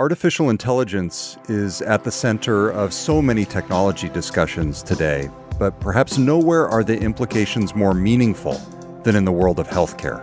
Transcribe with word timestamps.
Artificial 0.00 0.50
intelligence 0.50 1.38
is 1.48 1.82
at 1.82 2.04
the 2.04 2.10
center 2.12 2.70
of 2.70 2.94
so 2.94 3.20
many 3.20 3.44
technology 3.44 4.08
discussions 4.08 4.80
today, 4.80 5.28
but 5.58 5.80
perhaps 5.80 6.18
nowhere 6.18 6.68
are 6.68 6.84
the 6.84 6.96
implications 6.96 7.74
more 7.74 7.94
meaningful 7.94 8.54
than 9.02 9.16
in 9.16 9.24
the 9.24 9.32
world 9.32 9.58
of 9.58 9.66
healthcare. 9.66 10.22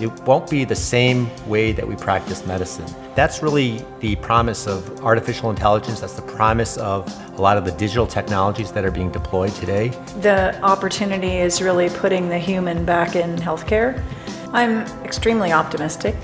It 0.00 0.12
won't 0.22 0.48
be 0.48 0.64
the 0.64 0.76
same 0.76 1.28
way 1.48 1.72
that 1.72 1.88
we 1.88 1.96
practice 1.96 2.46
medicine. 2.46 2.86
That's 3.16 3.42
really 3.42 3.84
the 3.98 4.14
promise 4.14 4.68
of 4.68 5.00
artificial 5.00 5.50
intelligence. 5.50 5.98
That's 5.98 6.14
the 6.14 6.22
promise 6.22 6.76
of 6.76 7.12
a 7.36 7.42
lot 7.42 7.58
of 7.58 7.64
the 7.64 7.72
digital 7.72 8.06
technologies 8.06 8.70
that 8.70 8.84
are 8.84 8.92
being 8.92 9.10
deployed 9.10 9.52
today. 9.56 9.88
The 10.20 10.56
opportunity 10.60 11.38
is 11.38 11.60
really 11.60 11.88
putting 11.88 12.28
the 12.28 12.38
human 12.38 12.84
back 12.84 13.16
in 13.16 13.34
healthcare. 13.38 14.00
I'm 14.52 14.86
extremely 15.02 15.50
optimistic 15.50 16.14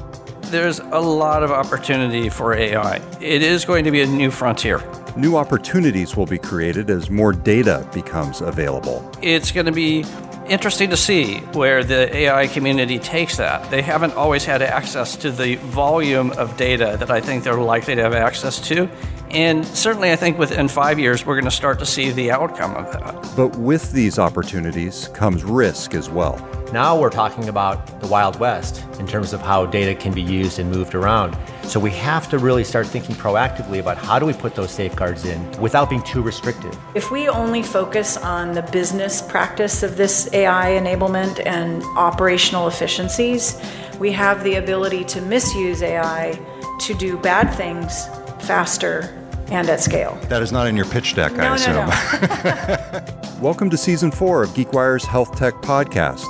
there's 0.50 0.80
a 0.80 1.00
lot 1.00 1.42
of 1.42 1.50
opportunity 1.50 2.28
for 2.28 2.54
AI. 2.54 2.96
It 3.20 3.42
is 3.42 3.64
going 3.64 3.84
to 3.84 3.90
be 3.90 4.02
a 4.02 4.06
new 4.06 4.30
frontier. 4.30 4.82
New 5.16 5.36
opportunities 5.36 6.16
will 6.16 6.26
be 6.26 6.38
created 6.38 6.90
as 6.90 7.10
more 7.10 7.32
data 7.32 7.88
becomes 7.92 8.40
available. 8.40 9.08
It's 9.22 9.52
going 9.52 9.66
to 9.66 9.72
be 9.72 10.04
interesting 10.48 10.90
to 10.90 10.96
see 10.96 11.38
where 11.52 11.84
the 11.84 12.14
AI 12.16 12.48
community 12.48 12.98
takes 12.98 13.36
that. 13.36 13.70
They 13.70 13.82
haven't 13.82 14.14
always 14.14 14.44
had 14.44 14.62
access 14.62 15.16
to 15.16 15.30
the 15.30 15.56
volume 15.56 16.32
of 16.32 16.56
data 16.56 16.96
that 16.98 17.10
I 17.10 17.20
think 17.20 17.44
they're 17.44 17.54
likely 17.54 17.94
to 17.94 18.02
have 18.02 18.14
access 18.14 18.60
to. 18.68 18.88
And 19.30 19.64
certainly, 19.64 20.10
I 20.10 20.16
think 20.16 20.38
within 20.38 20.66
five 20.66 20.98
years, 20.98 21.24
we're 21.24 21.36
going 21.36 21.44
to 21.44 21.50
start 21.52 21.78
to 21.78 21.86
see 21.86 22.10
the 22.10 22.32
outcome 22.32 22.74
of 22.74 22.92
that. 22.92 23.36
But 23.36 23.56
with 23.56 23.92
these 23.92 24.18
opportunities 24.18 25.08
comes 25.08 25.44
risk 25.44 25.94
as 25.94 26.10
well. 26.10 26.44
Now 26.72 26.96
we're 26.96 27.10
talking 27.10 27.48
about 27.48 28.00
the 28.00 28.06
Wild 28.06 28.38
West 28.38 28.84
in 29.00 29.06
terms 29.06 29.32
of 29.32 29.40
how 29.40 29.66
data 29.66 29.92
can 29.94 30.12
be 30.12 30.22
used 30.22 30.58
and 30.58 30.70
moved 30.70 30.94
around. 30.94 31.36
So 31.64 31.78
we 31.80 31.90
have 31.92 32.28
to 32.30 32.38
really 32.38 32.64
start 32.64 32.86
thinking 32.86 33.14
proactively 33.16 33.80
about 33.80 33.98
how 33.98 34.18
do 34.18 34.26
we 34.26 34.32
put 34.32 34.54
those 34.54 34.70
safeguards 34.70 35.24
in 35.24 35.50
without 35.60 35.90
being 35.90 36.02
too 36.02 36.22
restrictive. 36.22 36.76
If 36.94 37.10
we 37.10 37.28
only 37.28 37.62
focus 37.62 38.16
on 38.16 38.52
the 38.52 38.62
business 38.62 39.20
practice 39.20 39.82
of 39.82 39.96
this 39.96 40.28
AI 40.32 40.72
enablement 40.72 41.44
and 41.44 41.82
operational 41.96 42.68
efficiencies, 42.68 43.60
we 43.98 44.12
have 44.12 44.42
the 44.44 44.56
ability 44.56 45.04
to 45.04 45.20
misuse 45.22 45.82
AI 45.82 46.40
to 46.80 46.94
do 46.94 47.16
bad 47.18 47.52
things 47.54 48.06
faster 48.40 49.19
and 49.50 49.68
at 49.68 49.80
scale. 49.80 50.16
That 50.28 50.42
is 50.42 50.52
not 50.52 50.66
in 50.66 50.76
your 50.76 50.86
pitch 50.86 51.14
deck, 51.14 51.32
no, 51.34 51.42
I 51.42 51.54
assume. 51.56 51.74
No, 51.74 51.86
no. 51.86 53.40
Welcome 53.40 53.70
to 53.70 53.76
season 53.76 54.10
four 54.10 54.42
of 54.42 54.50
GeekWire's 54.50 55.04
Health 55.04 55.36
Tech 55.36 55.54
Podcast. 55.54 56.24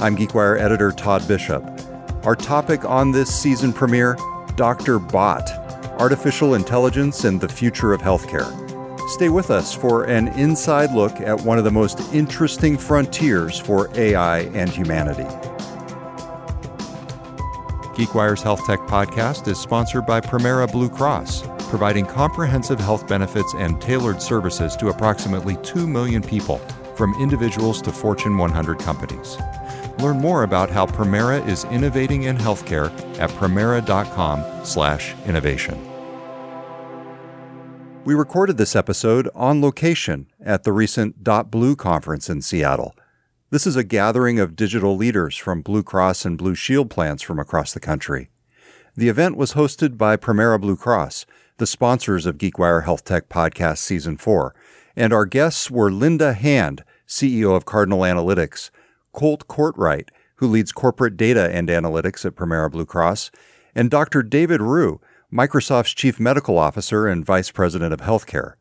I'm 0.00 0.16
GeekWire 0.16 0.58
editor 0.60 0.90
Todd 0.90 1.26
Bishop. 1.28 1.62
Our 2.24 2.34
topic 2.34 2.84
on 2.84 3.12
this 3.12 3.34
season 3.34 3.72
premiere 3.72 4.16
Dr. 4.56 4.98
Bot 4.98 5.48
Artificial 6.00 6.54
Intelligence 6.54 7.24
and 7.24 7.40
the 7.40 7.48
Future 7.48 7.92
of 7.92 8.00
Healthcare. 8.02 8.50
Stay 9.10 9.28
with 9.28 9.50
us 9.50 9.72
for 9.72 10.04
an 10.04 10.28
inside 10.28 10.92
look 10.92 11.20
at 11.20 11.40
one 11.40 11.58
of 11.58 11.64
the 11.64 11.70
most 11.70 12.00
interesting 12.12 12.76
frontiers 12.76 13.58
for 13.58 13.88
AI 13.96 14.40
and 14.40 14.68
humanity. 14.68 15.24
GeekWire's 17.94 18.42
Health 18.42 18.66
Tech 18.66 18.80
podcast 18.80 19.46
is 19.46 19.58
sponsored 19.58 20.04
by 20.04 20.20
Premera 20.20 20.70
Blue 20.70 20.90
Cross, 20.90 21.46
providing 21.66 22.06
comprehensive 22.06 22.80
health 22.80 23.06
benefits 23.06 23.52
and 23.54 23.80
tailored 23.80 24.22
services 24.22 24.74
to 24.76 24.88
approximately 24.88 25.56
2 25.62 25.86
million 25.86 26.22
people, 26.22 26.58
from 26.96 27.14
individuals 27.20 27.82
to 27.82 27.92
Fortune 27.92 28.38
100 28.38 28.78
companies. 28.78 29.36
Learn 29.98 30.18
more 30.18 30.44
about 30.44 30.70
how 30.70 30.86
Premera 30.86 31.46
is 31.46 31.64
innovating 31.66 32.22
in 32.24 32.36
healthcare 32.36 32.90
at 33.18 33.30
premera.com/innovation. 33.30 35.92
We 38.04 38.14
recorded 38.14 38.56
this 38.56 38.76
episode 38.76 39.28
on 39.34 39.60
location 39.60 40.28
at 40.40 40.62
the 40.62 40.72
recent 40.72 41.24
Dot 41.24 41.50
Blue 41.50 41.74
conference 41.74 42.30
in 42.30 42.40
Seattle. 42.40 42.94
This 43.50 43.66
is 43.66 43.76
a 43.76 43.84
gathering 43.84 44.38
of 44.38 44.54
digital 44.54 44.96
leaders 44.96 45.36
from 45.36 45.60
Blue 45.60 45.82
Cross 45.82 46.24
and 46.24 46.38
Blue 46.38 46.54
Shield 46.54 46.88
plans 46.88 47.22
from 47.22 47.38
across 47.38 47.72
the 47.72 47.80
country. 47.80 48.30
The 48.96 49.08
event 49.08 49.36
was 49.36 49.54
hosted 49.54 49.98
by 49.98 50.16
Premera 50.16 50.60
Blue 50.60 50.76
Cross, 50.76 51.26
the 51.58 51.66
sponsors 51.66 52.26
of 52.26 52.36
GeekWire 52.36 52.84
Health 52.84 53.04
Tech 53.04 53.28
Podcast 53.28 53.78
Season 53.78 54.16
4, 54.16 54.54
and 54.94 55.12
our 55.12 55.24
guests 55.24 55.70
were 55.70 55.90
Linda 55.90 56.34
Hand, 56.34 56.84
CEO 57.08 57.56
of 57.56 57.64
Cardinal 57.64 58.00
Analytx, 58.00 58.70
Colt 59.12 59.46
Courtright, 59.48 60.08
who 60.36 60.48
leads 60.48 60.72
corporate 60.72 61.16
data 61.16 61.50
and 61.50 61.68
analytics 61.68 62.26
at 62.26 62.34
Premera 62.34 62.70
Blue 62.70 62.84
Cross, 62.84 63.30
and 63.74 63.90
Dr. 63.90 64.22
David 64.22 64.60
Rhew, 64.60 65.00
Microsoft's 65.32 65.94
Chief 65.94 66.20
Medical 66.20 66.58
Officer 66.58 67.06
and 67.06 67.24
Vice 67.24 67.50
President 67.50 67.92
of 67.92 68.00
Healthcare. 68.00 68.54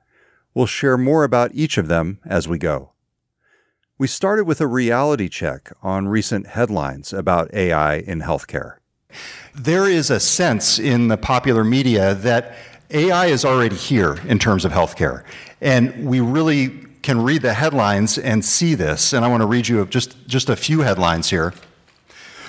We'll 0.54 0.66
share 0.66 0.98
more 0.98 1.26
about 1.26 1.54
each 1.54 1.78
of 1.78 1.88
them 1.88 2.20
as 2.26 2.48
we 2.48 2.58
go. 2.58 2.94
We 3.98 4.08
started 4.08 4.46
with 4.46 4.62
a 4.62 4.68
reality 4.68 5.30
check 5.30 5.72
on 5.82 6.08
recent 6.08 6.48
headlines 6.48 7.12
about 7.14 7.54
AI 7.54 7.98
in 7.98 8.22
healthcare. 8.22 8.78
There 9.54 9.88
is 9.88 10.10
a 10.10 10.20
sense 10.20 10.80
in 10.80 11.08
the 11.08 11.18
popular 11.18 11.64
media 11.64 12.14
that 12.16 12.56
AI 12.92 13.28
is 13.28 13.46
already 13.46 13.76
here 13.76 14.20
in 14.28 14.40
terms 14.40 14.66
of 14.66 14.72
healthcare. 14.72 15.24
And 15.62 16.08
we 16.08 16.20
really 16.20 16.70
can 17.02 17.22
read 17.22 17.42
the 17.42 17.54
headlines 17.54 18.18
and 18.18 18.44
see 18.44 18.76
this. 18.76 19.14
And 19.14 19.24
I 19.24 19.28
want 19.28 19.42
to 19.42 19.48
read 19.48 19.68
you 19.68 19.86
just, 19.88 20.28
just 20.28 20.50
a 20.50 20.56
few 20.56 20.82
headlines 20.82 21.30
here. 21.30 21.54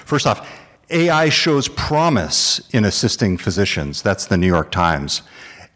First 0.05 0.27
off, 0.27 0.49
AI 0.91 1.29
shows 1.29 1.69
promise 1.69 2.61
in 2.73 2.85
assisting 2.85 3.39
physicians. 3.39 4.03
That's 4.03 4.27
the 4.27 4.37
New 4.37 4.47
York 4.47 4.71
Times. 4.71 5.23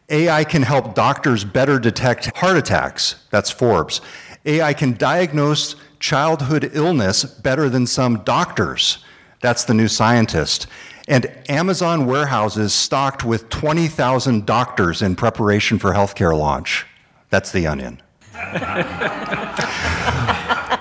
AI 0.09 0.45
can 0.45 0.63
help 0.63 0.95
doctors 0.95 1.45
better 1.45 1.79
detect 1.79 2.37
heart 2.37 2.57
attacks. 2.57 3.27
That's 3.31 3.51
Forbes. 3.51 4.01
AI 4.45 4.73
can 4.73 4.95
diagnose 4.95 5.77
childhood 5.99 6.71
illness 6.75 7.25
better 7.25 7.69
than 7.69 7.87
some 7.87 8.23
doctors. 8.25 9.05
That's 9.41 9.65
the 9.65 9.75
New 9.75 9.89
Scientist. 9.89 10.67
And 11.11 11.27
Amazon 11.49 12.07
warehouses 12.07 12.73
stocked 12.73 13.25
with 13.25 13.51
20,000 13.51 14.47
doctors 14.47 15.03
in 15.03 15.17
preparation 15.17 15.81
for 15.81 15.93
healthcare 15.93 16.39
launch. 16.39 16.87
That's 17.31 17.51
the 17.51 17.67
onion. 17.67 18.01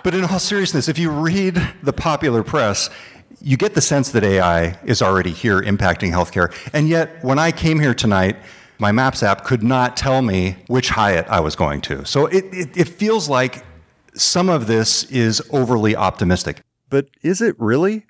but 0.03 0.13
in 0.13 0.23
all 0.25 0.37
seriousness, 0.37 0.87
if 0.87 0.99
you 0.99 1.09
read 1.09 1.59
the 1.81 1.93
popular 1.93 2.43
press, 2.43 2.91
you 3.41 3.57
get 3.57 3.73
the 3.73 3.81
sense 3.81 4.11
that 4.11 4.23
AI 4.23 4.77
is 4.85 5.01
already 5.01 5.31
here 5.31 5.61
impacting 5.61 6.11
healthcare. 6.11 6.53
And 6.73 6.87
yet, 6.87 7.23
when 7.23 7.39
I 7.39 7.51
came 7.51 7.79
here 7.79 7.95
tonight, 7.95 8.37
my 8.77 8.91
Maps 8.91 9.23
app 9.23 9.43
could 9.43 9.63
not 9.63 9.97
tell 9.97 10.21
me 10.21 10.57
which 10.67 10.89
Hyatt 10.89 11.27
I 11.27 11.39
was 11.39 11.55
going 11.55 11.81
to. 11.81 12.05
So 12.05 12.27
it, 12.27 12.45
it, 12.53 12.77
it 12.77 12.87
feels 12.87 13.29
like 13.29 13.65
some 14.13 14.47
of 14.47 14.67
this 14.67 15.05
is 15.05 15.41
overly 15.49 15.95
optimistic. 15.95 16.61
But 16.91 17.07
is 17.23 17.41
it 17.41 17.55
really? 17.59 18.05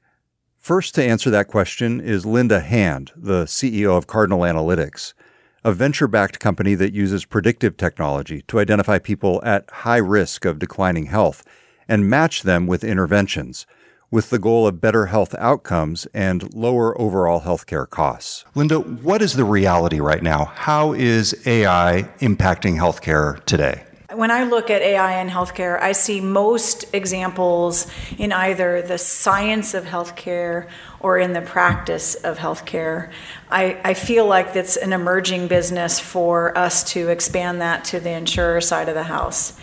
First 0.59 0.93
to 0.95 1.03
answer 1.03 1.29
that 1.29 1.47
question 1.47 1.99
is 1.99 2.25
Linda 2.25 2.59
Hand, 2.59 3.11
the 3.15 3.45
CEO 3.45 3.97
of 3.97 4.07
Cardinal 4.07 4.41
Analytx 4.41 5.13
a 5.63 5.73
venture 5.73 6.07
backed 6.07 6.39
company 6.39 6.75
that 6.75 6.93
uses 6.93 7.25
predictive 7.25 7.75
technology 7.77 8.43
to 8.47 8.59
identify 8.59 8.97
people 8.97 9.41
at 9.43 9.69
high 9.69 9.97
risk 9.97 10.45
of 10.45 10.59
declining 10.59 11.07
health 11.07 11.43
and 11.87 12.09
match 12.09 12.43
them 12.43 12.67
with 12.67 12.83
interventions 12.83 13.65
with 14.11 14.29
the 14.31 14.39
goal 14.39 14.65
of 14.65 14.81
better 14.81 15.07
health 15.07 15.35
outcomes 15.37 16.07
and 16.13 16.51
lower 16.53 16.99
overall 16.99 17.41
healthcare 17.41 17.87
costs. 17.87 18.43
Linda, 18.55 18.79
what 18.79 19.21
is 19.21 19.33
the 19.33 19.43
reality 19.43 19.99
right 19.99 20.23
now? 20.23 20.45
How 20.45 20.93
is 20.93 21.35
AI 21.45 22.09
impacting 22.19 22.77
healthcare 22.77 23.43
today? 23.45 23.83
When 24.13 24.31
I 24.31 24.43
look 24.45 24.71
at 24.71 24.81
AI 24.81 25.21
in 25.21 25.29
healthcare, 25.29 25.79
I 25.79 25.91
see 25.91 26.19
most 26.19 26.85
examples 26.93 27.85
in 28.17 28.31
either 28.31 28.81
the 28.81 28.97
science 28.97 29.75
of 29.75 29.85
healthcare 29.85 30.67
or 30.99 31.19
in 31.19 31.33
the 31.33 31.41
practice 31.41 32.15
of 32.15 32.39
healthcare. 32.39 33.11
I, 33.51 33.79
I 33.83 33.93
feel 33.93 34.25
like 34.25 34.55
it's 34.55 34.77
an 34.77 34.93
emerging 34.93 35.47
business 35.47 35.99
for 35.99 36.57
us 36.57 36.83
to 36.93 37.09
expand 37.09 37.61
that 37.61 37.85
to 37.85 37.99
the 37.99 38.09
insurer 38.09 38.61
side 38.61 38.89
of 38.89 38.95
the 38.95 39.03
house. 39.03 39.55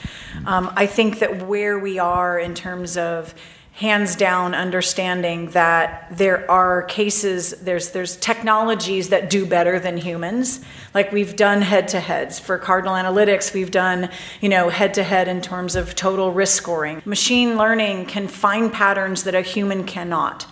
Um, 0.47 0.73
I 0.77 0.87
think 0.87 1.19
that 1.19 1.45
where 1.49 1.77
we 1.77 1.99
are 1.99 2.39
in 2.39 2.55
terms 2.55 2.97
of 2.97 3.35
hands 3.77 4.17
down 4.17 4.55
understanding 4.55 5.51
that 5.51 6.09
there 6.11 6.51
are 6.51 6.83
cases 6.85 7.51
there's 7.61 7.91
there's 7.91 8.17
technologies 8.17 9.11
that 9.11 9.29
do 9.29 9.45
better 9.45 9.79
than 9.79 9.99
humans. 9.99 10.63
Like 10.95 11.13
we've 11.13 11.37
done 11.37 11.61
head 11.61 11.89
to 11.89 12.01
heads 12.01 12.39
for 12.39 12.57
Cardinal 12.57 12.95
Analytx. 12.95 13.53
We've 13.53 13.71
done 13.71 14.09
you 14.41 14.49
know 14.49 14.71
head 14.71 14.95
to 14.95 15.03
head 15.05 15.29
in 15.29 15.43
terms 15.43 15.77
of 15.77 15.95
total 15.95 16.33
risk 16.33 16.57
scoring. 16.57 17.03
Machine 17.05 17.59
learning 17.59 18.07
can 18.07 18.29
find 18.29 18.73
patterns 18.73 19.25
that 19.25 19.35
a 19.35 19.43
human 19.43 19.85
cannot 19.85 20.47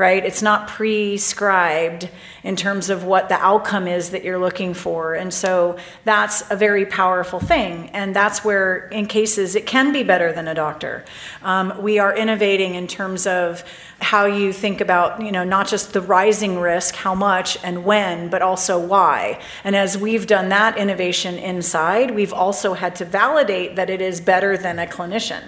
right? 0.00 0.24
It's 0.24 0.40
not 0.40 0.66
prescribed 0.66 2.08
in 2.42 2.56
terms 2.56 2.88
of 2.88 3.04
what 3.04 3.28
the 3.28 3.34
outcome 3.34 3.86
is 3.86 4.10
that 4.10 4.24
you're 4.24 4.38
looking 4.38 4.72
for. 4.72 5.12
And 5.12 5.32
so 5.32 5.76
that's 6.04 6.42
a 6.50 6.56
very 6.56 6.86
powerful 6.86 7.38
thing. 7.38 7.90
And 7.90 8.16
that's 8.16 8.42
where, 8.42 8.88
in 8.88 9.04
cases, 9.04 9.54
it 9.54 9.66
can 9.66 9.92
be 9.92 10.02
better 10.02 10.32
than 10.32 10.48
a 10.48 10.54
doctor. 10.54 11.04
Um, 11.42 11.74
we 11.82 11.98
are 11.98 12.16
innovating 12.16 12.76
in 12.76 12.86
terms 12.86 13.26
of 13.26 13.62
how 14.00 14.24
you 14.24 14.54
think 14.54 14.80
about, 14.80 15.20
you 15.22 15.30
know, 15.30 15.44
not 15.44 15.68
just 15.68 15.92
the 15.92 16.00
rising 16.00 16.58
risk, 16.58 16.94
how 16.94 17.14
much 17.14 17.58
and 17.62 17.84
when, 17.84 18.30
but 18.30 18.40
also 18.40 18.78
why. 18.78 19.38
And 19.64 19.76
as 19.76 19.98
we've 19.98 20.26
done 20.26 20.48
that 20.48 20.78
innovation 20.78 21.34
inside, 21.34 22.12
we've 22.12 22.32
also 22.32 22.72
had 22.72 22.96
to 22.96 23.04
validate 23.04 23.76
that 23.76 23.90
it 23.90 24.00
is 24.00 24.22
better 24.22 24.56
than 24.56 24.78
a 24.78 24.86
clinician. 24.86 25.42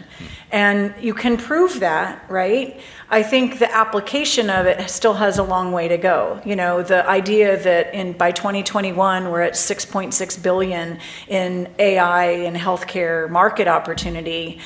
And 0.53 0.95
you 1.01 1.15
can 1.15 1.39
prove 1.39 1.81
that, 1.81 2.27
right? 2.29 2.79
I 3.09 3.23
think 3.23 3.59
the 3.59 3.75
application 3.75 4.51
of 4.51 4.67
it 4.67 4.91
still 4.91 5.15
has 5.15 5.39
a 5.39 5.43
long 5.43 5.73
way 5.73 5.89
to 5.89 5.97
go. 5.97 6.43
You 6.45 6.57
know, 6.57 6.83
the 6.83 7.09
idea 7.09 7.59
that 7.63 7.95
in 7.95 8.13
by 8.13 8.33
2021 8.33 9.31
we're 9.31 9.41
at 9.41 9.55
6.6 9.55 10.43
billion 10.43 10.99
in 11.27 11.75
AI 11.79 12.25
and 12.25 12.55
healthcare 12.55 13.31
market 13.31 13.67
opportunity, 13.67 14.61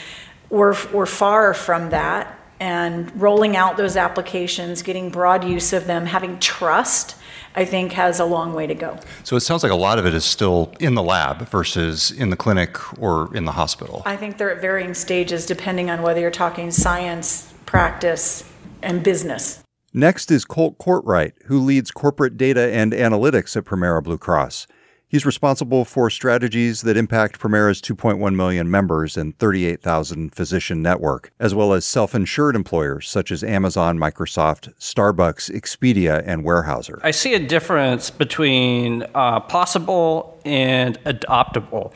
we're, 0.51 0.77
we're 0.93 1.07
far 1.07 1.55
from 1.55 1.91
that. 1.91 2.37
And 2.59 3.21
rolling 3.21 3.57
out 3.57 3.77
those 3.77 3.97
applications, 3.97 4.83
getting 4.83 5.11
broad 5.11 5.45
use 5.45 5.73
of 5.73 5.87
them, 5.87 6.07
having 6.07 6.41
trust, 6.41 7.15
I 7.57 7.65
think 7.65 7.93
has 7.93 8.21
a 8.21 8.25
long 8.25 8.53
way 8.53 8.67
to 8.67 8.75
go. 8.75 8.99
So 9.25 9.35
it 9.35 9.41
sounds 9.41 9.63
like 9.63 9.73
a 9.73 9.77
lot 9.77 9.99
of 9.99 10.07
it 10.07 10.15
is 10.15 10.25
still 10.25 10.73
in 10.79 10.95
the 10.95 11.03
lab 11.03 11.49
versus 11.49 12.11
in 12.11 12.31
the 12.31 12.37
clinic 12.37 12.77
or 13.01 13.35
in 13.35 13.47
the 13.47 13.53
hospital. 13.53 14.03
I 14.05 14.17
think 14.17 14.37
they're 14.37 14.55
at 14.55 14.61
varying 14.61 14.93
stages 14.95 15.47
depending 15.47 15.91
on 15.91 16.03
whether 16.03 16.21
you're 16.21 16.31
talking 16.31 16.71
science, 16.71 17.55
practice, 17.65 18.45
and 18.83 19.03
business. 19.03 19.63
Next 19.95 20.31
is 20.31 20.45
Colt 20.45 20.77
Courtright, 20.79 21.33
who 21.47 21.59
leads 21.59 21.91
corporate 21.91 22.37
data 22.37 22.71
and 22.71 22.93
analytics 22.93 23.57
at 23.57 23.65
Premera 23.65 24.03
Blue 24.03 24.19
Cross. 24.19 24.67
He's 25.09 25.25
responsible 25.25 25.85
for 25.85 26.11
strategies 26.11 26.83
that 26.83 26.97
impact 26.97 27.39
Premera's 27.39 27.81
2.1 27.81 28.35
million 28.35 28.69
members 28.69 29.17
and 29.17 29.39
38,000 29.39 30.35
physician 30.35 30.83
network, 30.83 31.31
as 31.39 31.55
well 31.55 31.73
as 31.73 31.87
self 31.87 32.13
insured 32.13 32.57
employers 32.57 33.09
such 33.09 33.31
as 33.31 33.45
Amazon, 33.45 33.99
Microsoft, 33.99 34.75
Starbucks, 34.81 35.49
Expedia, 35.55 36.25
and 36.27 36.43
Weyerhaeuser. 36.43 36.99
I 37.05 37.13
see 37.13 37.35
a 37.35 37.39
difference 37.39 38.11
between 38.11 39.05
uh, 39.15 39.39
possible 39.41 40.41
and 40.45 40.99
adoptable. 41.05 41.93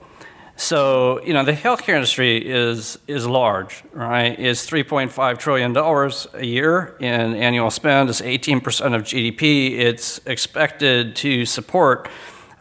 So, 0.54 1.24
you 1.24 1.32
know, 1.32 1.42
the 1.42 1.54
healthcare 1.54 1.94
industry 1.94 2.36
is, 2.36 2.98
is 3.08 3.26
large, 3.26 3.82
right? 3.92 4.38
It's 4.38 4.68
$3.5 4.68 5.38
trillion 5.38 5.74
a 5.74 6.46
year 6.46 6.96
in 7.00 7.34
annual 7.34 7.70
spend. 7.70 8.10
It's 8.10 8.20
18% 8.20 8.94
of 8.94 9.02
GDP. 9.02 9.78
It's 9.78 10.20
expected 10.26 11.16
to 11.16 11.46
support 11.46 12.10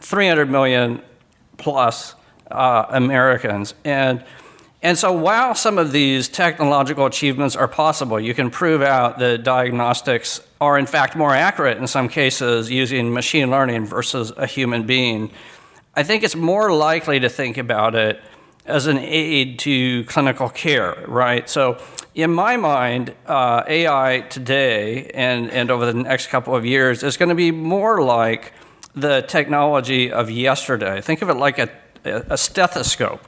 300 0.00 0.50
million 0.50 1.02
plus 1.56 2.14
uh, 2.50 2.86
Americans. 2.88 3.74
And, 3.84 4.24
and 4.82 4.98
so 4.98 5.12
while 5.12 5.54
some 5.54 5.78
of 5.78 5.92
these 5.92 6.28
technological 6.28 7.06
achievements 7.06 7.54
are 7.54 7.68
possible, 7.68 8.18
you 8.18 8.34
can 8.34 8.50
prove 8.50 8.82
out 8.82 9.18
that 9.18 9.44
diagnostics 9.44 10.40
are 10.60 10.78
in 10.78 10.86
fact 10.86 11.16
more 11.16 11.34
accurate 11.34 11.78
in 11.78 11.86
some 11.86 12.08
cases 12.08 12.70
using 12.70 13.12
machine 13.12 13.50
learning 13.50 13.86
versus 13.86 14.32
a 14.36 14.46
human 14.46 14.84
being. 14.86 15.30
I 15.94 16.02
think 16.02 16.22
it's 16.22 16.36
more 16.36 16.72
likely 16.72 17.20
to 17.20 17.28
think 17.28 17.58
about 17.58 17.94
it 17.94 18.20
as 18.66 18.86
an 18.86 18.98
aid 18.98 19.58
to 19.60 20.04
clinical 20.04 20.48
care, 20.48 21.04
right? 21.08 21.48
So, 21.48 21.78
in 22.14 22.32
my 22.32 22.56
mind, 22.56 23.14
uh, 23.26 23.62
AI 23.66 24.20
today 24.28 25.10
and, 25.14 25.50
and 25.50 25.70
over 25.70 25.86
the 25.86 25.94
next 25.94 26.26
couple 26.26 26.54
of 26.56 26.66
years 26.66 27.02
is 27.02 27.16
going 27.16 27.28
to 27.28 27.34
be 27.34 27.50
more 27.50 28.02
like 28.02 28.52
the 28.94 29.22
technology 29.22 30.10
of 30.10 30.30
yesterday. 30.30 31.00
Think 31.00 31.22
of 31.22 31.28
it 31.28 31.34
like 31.34 31.58
a, 31.58 31.68
a 32.04 32.36
stethoscope, 32.36 33.20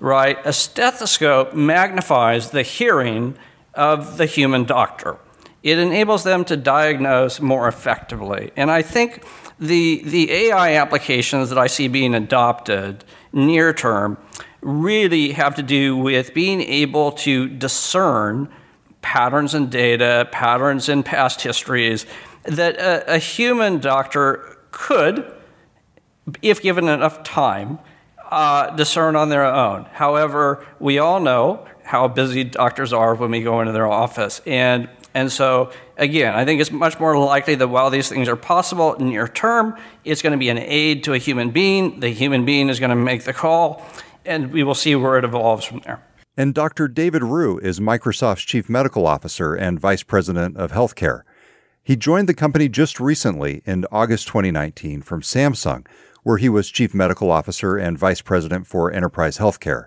right? 0.00 0.38
A 0.44 0.52
stethoscope 0.52 1.54
magnifies 1.54 2.50
the 2.50 2.62
hearing 2.62 3.36
of 3.74 4.16
the 4.16 4.26
human 4.26 4.64
doctor. 4.64 5.18
It 5.62 5.78
enables 5.78 6.22
them 6.22 6.44
to 6.44 6.56
diagnose 6.56 7.40
more 7.40 7.66
effectively. 7.66 8.52
And 8.56 8.70
I 8.70 8.82
think 8.82 9.24
the, 9.58 10.02
the 10.04 10.30
AI 10.30 10.76
applications 10.76 11.48
that 11.48 11.58
I 11.58 11.66
see 11.66 11.88
being 11.88 12.14
adopted 12.14 13.04
near 13.32 13.72
term 13.72 14.16
really 14.60 15.32
have 15.32 15.54
to 15.56 15.62
do 15.62 15.96
with 15.96 16.34
being 16.34 16.60
able 16.60 17.12
to 17.12 17.48
discern 17.48 18.48
patterns 19.02 19.54
in 19.54 19.70
data, 19.70 20.28
patterns 20.32 20.88
in 20.88 21.02
past 21.02 21.42
histories 21.42 22.06
that 22.44 22.76
a, 22.76 23.14
a 23.14 23.18
human 23.18 23.78
doctor 23.78 24.55
could, 24.76 25.32
if 26.42 26.60
given 26.60 26.86
enough 26.86 27.22
time, 27.22 27.78
uh, 28.30 28.70
discern 28.76 29.16
on 29.16 29.30
their 29.30 29.44
own. 29.44 29.84
However, 29.92 30.66
we 30.78 30.98
all 30.98 31.18
know 31.18 31.66
how 31.82 32.08
busy 32.08 32.44
doctors 32.44 32.92
are 32.92 33.14
when 33.14 33.30
we 33.30 33.40
go 33.42 33.60
into 33.60 33.72
their 33.72 33.86
office. 33.86 34.42
And, 34.44 34.88
and 35.14 35.32
so, 35.32 35.70
again, 35.96 36.34
I 36.34 36.44
think 36.44 36.60
it's 36.60 36.70
much 36.70 37.00
more 37.00 37.16
likely 37.16 37.54
that 37.54 37.68
while 37.68 37.88
these 37.88 38.08
things 38.08 38.28
are 38.28 38.36
possible 38.36 38.96
near 38.98 39.28
term, 39.28 39.76
it's 40.04 40.20
going 40.20 40.32
to 40.32 40.38
be 40.38 40.50
an 40.50 40.58
aid 40.58 41.04
to 41.04 41.14
a 41.14 41.18
human 41.18 41.50
being. 41.50 42.00
The 42.00 42.10
human 42.10 42.44
being 42.44 42.68
is 42.68 42.78
going 42.78 42.90
to 42.90 42.96
make 42.96 43.22
the 43.22 43.32
call, 43.32 43.86
and 44.24 44.52
we 44.52 44.62
will 44.62 44.74
see 44.74 44.94
where 44.94 45.16
it 45.16 45.24
evolves 45.24 45.64
from 45.64 45.80
there. 45.80 46.02
And 46.36 46.52
Dr. 46.52 46.86
David 46.86 47.22
Rhew 47.22 47.58
is 47.60 47.80
Microsoft's 47.80 48.42
Chief 48.42 48.68
Medical 48.68 49.06
Officer 49.06 49.54
and 49.54 49.80
Vice 49.80 50.02
President 50.02 50.58
of 50.58 50.72
Healthcare. 50.72 51.22
He 51.86 51.94
joined 51.94 52.28
the 52.28 52.34
company 52.34 52.68
just 52.68 52.98
recently 52.98 53.62
in 53.64 53.86
August 53.92 54.26
2019 54.26 55.02
from 55.02 55.22
Samsung, 55.22 55.86
where 56.24 56.36
he 56.36 56.48
was 56.48 56.68
Chief 56.68 56.92
Medical 56.92 57.30
Officer 57.30 57.76
and 57.76 57.96
Vice 57.96 58.20
President 58.20 58.66
for 58.66 58.90
Enterprise 58.90 59.38
Healthcare. 59.38 59.86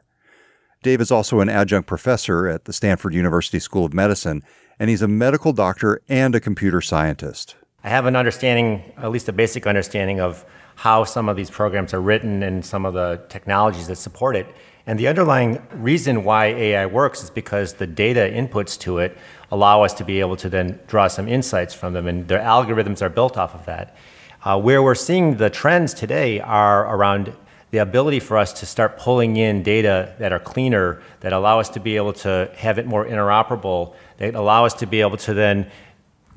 Dave 0.81 1.01
is 1.01 1.11
also 1.11 1.41
an 1.41 1.49
adjunct 1.49 1.89
professor 1.89 2.47
at 2.47 2.63
the 2.63 2.71
Stanford 2.71 3.13
University 3.13 3.59
School 3.59 3.83
of 3.83 3.93
Medicine, 3.93 4.43
and 4.79 4.89
he's 4.89 5.01
a 5.01 5.09
medical 5.09 5.51
doctor 5.51 6.01
and 6.07 6.33
a 6.35 6.39
computer 6.39 6.79
scientist. 6.79 7.57
I 7.83 7.89
have 7.89 8.05
an 8.05 8.15
understanding, 8.15 8.93
at 8.95 9.11
least 9.11 9.27
a 9.27 9.33
basic 9.33 9.67
understanding, 9.67 10.21
of 10.21 10.45
how 10.75 11.03
some 11.03 11.27
of 11.27 11.35
these 11.35 11.49
programs 11.49 11.93
are 11.93 11.99
written 11.99 12.43
and 12.43 12.65
some 12.65 12.85
of 12.85 12.93
the 12.93 13.21
technologies 13.27 13.87
that 13.87 13.97
support 13.97 14.37
it. 14.37 14.47
And 14.87 14.97
the 14.97 15.09
underlying 15.09 15.61
reason 15.73 16.23
why 16.23 16.45
AI 16.45 16.85
works 16.85 17.21
is 17.23 17.29
because 17.29 17.73
the 17.73 17.85
data 17.85 18.21
inputs 18.21 18.79
to 18.79 18.99
it 18.99 19.17
allow 19.51 19.83
us 19.83 19.93
to 19.95 20.03
be 20.03 20.19
able 20.19 20.37
to 20.37 20.49
then 20.49 20.79
draw 20.87 21.07
some 21.07 21.27
insights 21.27 21.73
from 21.73 21.93
them, 21.93 22.07
and 22.07 22.27
their 22.27 22.39
algorithms 22.39 23.01
are 23.01 23.09
built 23.09 23.37
off 23.37 23.55
of 23.55 23.65
that. 23.65 23.95
Uh, 24.43 24.59
where 24.59 24.81
we're 24.81 24.95
seeing 24.95 25.37
the 25.37 25.49
trends 25.49 25.93
today 25.93 26.39
are 26.39 26.95
around 26.95 27.33
the 27.71 27.79
ability 27.79 28.19
for 28.19 28.37
us 28.37 28.53
to 28.53 28.65
start 28.65 28.97
pulling 28.97 29.37
in 29.37 29.61
data 29.61 30.15
that 30.17 30.31
are 30.31 30.39
cleaner, 30.39 31.01
that 31.19 31.33
allow 31.33 31.59
us 31.59 31.69
to 31.69 31.79
be 31.79 31.97
able 31.97 32.13
to 32.13 32.49
have 32.55 32.79
it 32.79 32.87
more 32.87 33.05
interoperable, 33.05 33.93
that 34.17 34.33
allow 34.33 34.65
us 34.65 34.73
to 34.73 34.87
be 34.87 35.01
able 35.01 35.17
to 35.17 35.33
then 35.33 35.69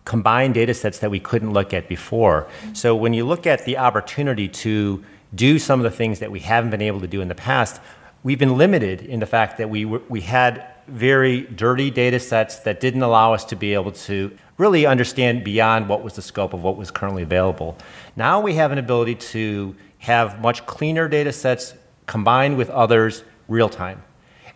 combine 0.04 0.52
data 0.52 0.74
sets 0.74 0.98
that 0.98 1.10
we 1.10 1.20
couldn't 1.20 1.52
look 1.52 1.72
at 1.72 1.88
before. 1.88 2.48
So 2.72 2.94
when 2.94 3.14
you 3.14 3.24
look 3.24 3.46
at 3.46 3.64
the 3.64 3.78
opportunity 3.78 4.48
to 4.48 5.02
do 5.34 5.58
some 5.58 5.80
of 5.80 5.84
the 5.84 5.96
things 5.96 6.18
that 6.18 6.30
we 6.30 6.40
haven't 6.40 6.70
been 6.70 6.82
able 6.82 7.00
to 7.00 7.06
do 7.06 7.20
in 7.20 7.28
the 7.28 7.34
past, 7.34 7.80
we've 8.22 8.38
been 8.38 8.58
limited 8.58 9.00
in 9.00 9.20
the 9.20 9.26
fact 9.26 9.58
that 9.58 9.70
we, 9.70 9.84
we 9.84 10.20
had 10.20 10.66
very 10.92 11.42
dirty 11.42 11.90
data 11.90 12.20
sets 12.20 12.60
that 12.60 12.80
didn't 12.80 13.02
allow 13.02 13.32
us 13.32 13.44
to 13.46 13.56
be 13.56 13.74
able 13.74 13.92
to 13.92 14.36
really 14.58 14.86
understand 14.86 15.42
beyond 15.42 15.88
what 15.88 16.04
was 16.04 16.14
the 16.14 16.22
scope 16.22 16.52
of 16.52 16.62
what 16.62 16.76
was 16.76 16.90
currently 16.90 17.22
available. 17.22 17.76
Now 18.14 18.40
we 18.40 18.54
have 18.54 18.72
an 18.72 18.78
ability 18.78 19.14
to 19.16 19.74
have 19.98 20.40
much 20.40 20.66
cleaner 20.66 21.08
data 21.08 21.32
sets 21.32 21.74
combined 22.06 22.56
with 22.56 22.68
others 22.70 23.24
real 23.48 23.68
time. 23.68 24.02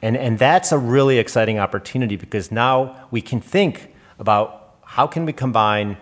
And, 0.03 0.17
and 0.17 0.39
that's 0.39 0.73
a 0.73 0.79
really 0.79 1.19
exciting 1.19 1.59
opportunity 1.59 2.17
because 2.17 2.53
now 2.53 3.09
we 3.11 3.23
can 3.23 3.41
think 3.41 3.95
about 4.19 4.77
how 4.83 5.07
can 5.07 5.25
we 5.25 5.33
combine 5.33 5.97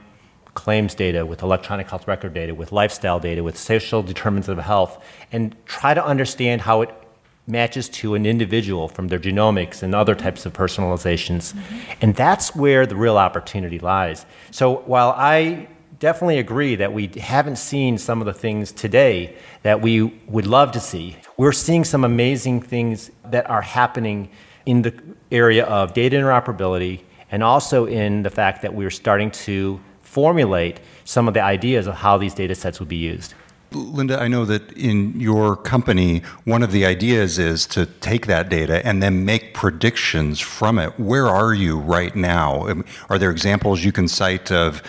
claims 0.55 0.95
data 0.95 1.25
with 1.25 1.43
electronic 1.43 1.88
health 1.88 2.07
record 2.09 2.35
data, 2.35 2.55
with 2.55 2.73
lifestyle 2.73 3.21
data, 3.21 3.43
with 3.43 3.57
social 3.57 4.03
determinants 4.03 4.49
of 4.49 4.59
health, 4.59 5.03
and 5.33 5.55
try 5.67 5.95
to 5.95 6.05
understand 6.05 6.61
how 6.61 6.83
it 6.83 6.91
matches 7.47 7.89
to 7.91 8.15
an 8.15 8.25
individual 8.25 8.89
from 8.89 9.09
their 9.09 9.19
genomics 9.19 9.83
and 9.83 9.95
other 9.95 10.15
types 10.15 10.47
of 10.47 10.53
personalizations. 10.53 11.53
Mm-hmm. 11.53 11.93
And 12.01 12.15
that's 12.15 12.55
where 12.57 12.87
the 12.87 12.97
real 12.97 13.19
opportunity 13.19 13.79
lies. 13.79 14.25
So 14.51 14.77
while 14.87 15.15
I 15.17 15.69
definitely 15.99 16.39
agree 16.39 16.75
that 16.77 16.93
we 16.93 17.09
haven't 17.21 17.57
seen 17.57 17.99
some 17.99 18.21
of 18.21 18.27
the 18.27 18.33
things 18.33 18.73
today 18.73 19.37
that 19.63 19.81
we 19.81 20.03
would 20.27 20.47
love 20.47 20.73
to 20.73 20.81
see, 20.81 21.17
we're 21.37 21.53
seeing 21.53 21.85
some 21.85 22.05
amazing 22.05 22.63
things 22.63 23.11
that 23.27 23.49
are 23.49 23.63
happening 23.63 24.31
in 24.67 24.83
the 24.83 24.95
area 25.31 25.65
of 25.67 25.93
data 25.93 26.17
interoperability 26.17 27.03
and 27.31 27.43
also 27.43 27.87
in 27.87 28.23
the 28.23 28.31
fact 28.31 28.63
that 28.63 28.75
we're 28.75 28.91
starting 28.91 29.31
to 29.31 29.81
formulate 30.01 30.81
some 31.05 31.29
of 31.29 31.35
the 31.35 31.41
ideas 31.41 31.87
of 31.87 31.95
how 31.95 32.17
these 32.17 32.33
data 32.33 32.55
sets 32.55 32.81
would 32.81 32.89
be 32.89 32.97
used. 32.97 33.35
Linda, 33.75 34.21
I 34.21 34.28
know 34.28 34.45
that 34.45 34.73
in 34.73 35.19
your 35.21 35.57
company, 35.57 36.23
one 36.45 36.62
of 36.62 36.73
the 36.73 36.85
ideas 36.85 37.38
is 37.38 37.66
to 37.69 37.87
take 37.87 38.26
that 38.26 38.49
data 38.49 38.85
and 38.87 39.02
then 39.02 39.25
make 39.25 39.54
predictions 39.54 40.40
from 40.40 40.78
it. 40.78 40.99
Where 40.99 41.26
are 41.26 41.54
you 41.54 41.78
right 41.78 42.14
now? 42.14 42.69
Um, 42.69 42.85
are 43.09 43.19
there 43.19 43.31
examples 43.31 43.85
you 43.85 43.93
can 43.93 44.09
cite 44.09 44.50
of 44.50 44.83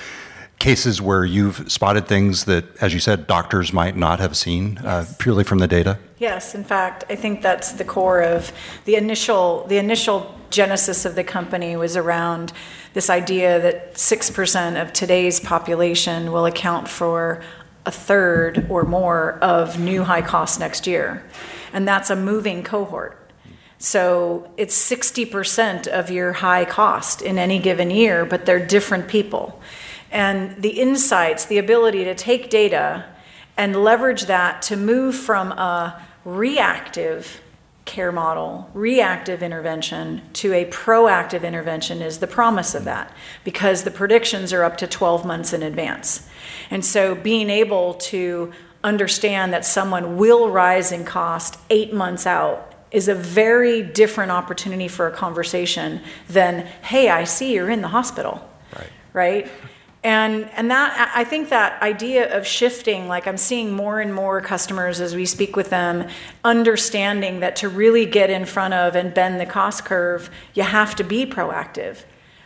cases 0.59 1.01
where 1.01 1.25
you've 1.25 1.69
spotted 1.71 2.07
things 2.07 2.45
that, 2.45 2.65
as 2.81 2.93
you 2.93 2.99
said, 2.99 3.27
doctors 3.27 3.73
might 3.73 3.95
not 3.95 4.19
have 4.19 4.37
seen 4.37 4.77
uh, 4.79 5.05
purely 5.19 5.43
from 5.43 5.59
the 5.59 5.67
data? 5.67 5.99
Yes, 6.17 6.55
in 6.55 6.63
fact, 6.63 7.03
I 7.09 7.15
think 7.15 7.41
that's 7.41 7.73
the 7.73 7.83
core 7.83 8.21
of 8.21 8.51
the 8.85 8.95
initial 8.95 9.65
the 9.67 9.77
initial 9.77 10.33
genesis 10.49 11.05
of 11.05 11.15
the 11.15 11.23
company 11.23 11.75
was 11.75 11.97
around 11.97 12.53
this 12.93 13.09
idea 13.09 13.59
that 13.59 13.95
6% 13.95 14.81
of 14.81 14.93
today's 14.93 15.39
population 15.41 16.31
will 16.31 16.45
account 16.45 16.87
for 16.87 17.41
a 17.85 17.91
third 17.91 18.67
or 18.69 18.83
more 18.83 19.33
of 19.41 19.79
new 19.79 20.03
high 20.03 20.21
costs 20.21 20.59
next 20.59 20.87
year. 20.87 21.23
And 21.73 21.87
that's 21.87 22.09
a 22.09 22.15
moving 22.15 22.63
cohort. 22.63 23.21
So 23.77 24.49
it's 24.57 24.75
60% 24.89 25.87
of 25.87 26.09
your 26.09 26.33
high 26.33 26.65
cost 26.65 27.21
in 27.21 27.37
any 27.37 27.59
given 27.59 27.91
year, 27.91 28.25
but 28.25 28.45
they're 28.45 28.65
different 28.65 29.07
people. 29.07 29.61
And 30.11 30.61
the 30.61 30.79
insights, 30.79 31.45
the 31.45 31.57
ability 31.57 32.05
to 32.05 32.15
take 32.15 32.49
data 32.49 33.05
and 33.57 33.83
leverage 33.83 34.25
that 34.25 34.61
to 34.63 34.77
move 34.77 35.15
from 35.15 35.51
a 35.51 36.01
reactive 36.23 37.41
care 37.85 38.11
model, 38.11 38.69
reactive 38.73 39.43
intervention 39.43 40.21
to 40.33 40.53
a 40.53 40.65
proactive 40.65 41.43
intervention 41.43 42.01
is 42.01 42.17
the 42.17 42.27
promise 42.27 42.75
of 42.75 42.83
that 42.83 43.15
because 43.43 43.83
the 43.83 43.91
predictions 43.91 44.51
are 44.51 44.63
up 44.63 44.77
to 44.77 44.87
12 44.87 45.25
months 45.25 45.53
in 45.53 45.63
advance. 45.63 46.27
And 46.71 46.83
so 46.83 47.15
being 47.15 47.49
able 47.49 47.93
to 47.95 48.51
understand 48.83 49.53
that 49.53 49.65
someone 49.65 50.17
will 50.17 50.49
rise 50.49 50.91
in 50.91 51.05
cost 51.05 51.59
eight 51.69 51.93
months 51.93 52.25
out 52.25 52.73
is 52.91 53.07
a 53.07 53.15
very 53.15 53.81
different 53.83 54.31
opportunity 54.31 54.87
for 54.87 55.07
a 55.07 55.11
conversation 55.11 56.01
than, 56.29 56.65
hey, 56.81 57.09
I 57.09 57.23
see 57.23 57.53
you're 57.53 57.69
in 57.69 57.81
the 57.81 57.87
hospital. 57.89 58.47
Right. 58.73 58.89
Right? 59.13 59.51
And, 60.05 60.47
and 60.51 60.69
that 60.69 61.11
I 61.15 61.23
think 61.23 61.49
that 61.49 61.81
idea 61.81 62.37
of 62.37 62.45
shifting, 62.45 63.07
like 63.07 63.25
I'm 63.25 63.37
seeing 63.37 63.71
more 63.71 63.99
and 63.99 64.13
more 64.13 64.39
customers 64.39 65.01
as 65.01 65.15
we 65.15 65.25
speak 65.25 65.55
with 65.55 65.71
them, 65.71 66.07
understanding 66.43 67.39
that 67.39 67.55
to 67.55 67.69
really 67.69 68.05
get 68.05 68.29
in 68.29 68.45
front 68.45 68.75
of 68.75 68.95
and 68.95 69.15
bend 69.15 69.39
the 69.39 69.47
cost 69.47 69.83
curve, 69.83 70.29
you 70.53 70.61
have 70.61 70.95
to 70.97 71.03
be 71.03 71.25
proactive, 71.25 72.03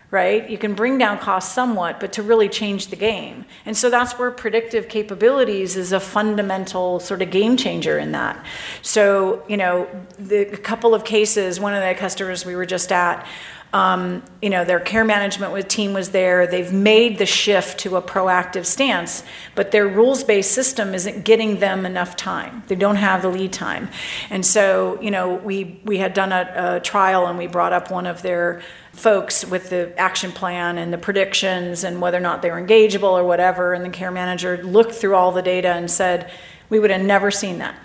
right? 0.10 0.50
You 0.50 0.58
can 0.58 0.74
bring 0.74 0.98
down 0.98 1.18
costs 1.18 1.54
somewhat, 1.54 2.00
but 2.00 2.13
to 2.13 2.24
really 2.24 2.48
change 2.48 2.88
the 2.88 2.96
game. 2.96 3.44
And 3.66 3.75
so 3.75 3.89
that's 3.89 4.13
where 4.18 4.32
predictive 4.32 4.88
capabilities 4.88 5.75
is 5.75 5.92
a 5.92 6.00
fundamental 6.00 7.01
sort 7.01 7.22
of 7.22 7.30
game 7.30 7.58
changer 7.58 8.00
in 8.00 8.13
that. 8.13 8.42
So, 8.84 9.44
you 9.50 9.58
know, 9.58 9.86
the 10.18 10.46
couple 10.46 10.96
of 10.96 11.04
cases, 11.04 11.60
one 11.60 11.74
of 11.74 11.84
the 11.84 11.94
customers 12.00 12.46
we 12.46 12.56
were 12.56 12.66
just 12.66 12.94
at, 12.94 13.28
um, 13.71 14.23
you 14.41 14.49
know, 14.49 14.65
their 14.65 14.79
care 14.79 15.05
management 15.05 15.69
team 15.69 15.93
was 15.93 16.09
there. 16.09 16.47
They've 16.47 16.73
made 16.73 17.19
the 17.19 17.25
shift 17.27 17.79
to 17.81 17.97
a 17.97 18.01
proactive 18.01 18.65
stance, 18.65 19.23
but 19.53 19.69
their 19.69 19.88
rules-based 19.88 20.51
system 20.51 20.95
isn't 20.95 21.23
getting 21.23 21.59
them 21.59 21.85
enough 21.85 22.15
time. 22.15 22.63
They 22.67 22.75
don't 22.75 22.95
have 22.95 23.21
the 23.21 23.29
lead 23.29 23.53
time, 23.53 23.89
and 24.31 24.43
so 24.43 24.99
you 25.01 25.11
know, 25.11 25.35
we 25.35 25.79
we 25.85 25.99
had 25.99 26.15
done 26.15 26.31
a, 26.31 26.77
a 26.77 26.79
trial 26.79 27.27
and 27.27 27.38
we 27.38 27.45
brought 27.45 27.73
up 27.73 27.91
one 27.91 28.07
of 28.07 28.23
their 28.23 28.61
folks 28.93 29.45
with 29.45 29.69
the 29.69 29.97
action 29.99 30.31
plan 30.31 30.79
and 30.79 30.91
the 30.91 30.97
predictions 30.97 31.83
and 31.83 32.01
whether 32.01 32.17
or 32.17 32.21
not 32.21 32.41
they 32.41 32.49
were 32.49 32.61
engageable 32.61 33.11
or 33.11 33.23
whatever. 33.23 33.73
And 33.73 33.85
the 33.85 33.89
care 33.89 34.11
manager 34.11 34.63
looked 34.63 34.93
through 34.93 35.15
all 35.15 35.31
the 35.31 35.43
data 35.43 35.69
and 35.69 35.91
said, 35.91 36.31
"We 36.69 36.79
would 36.79 36.89
have 36.89 37.01
never 37.01 37.29
seen 37.29 37.59
that." 37.59 37.75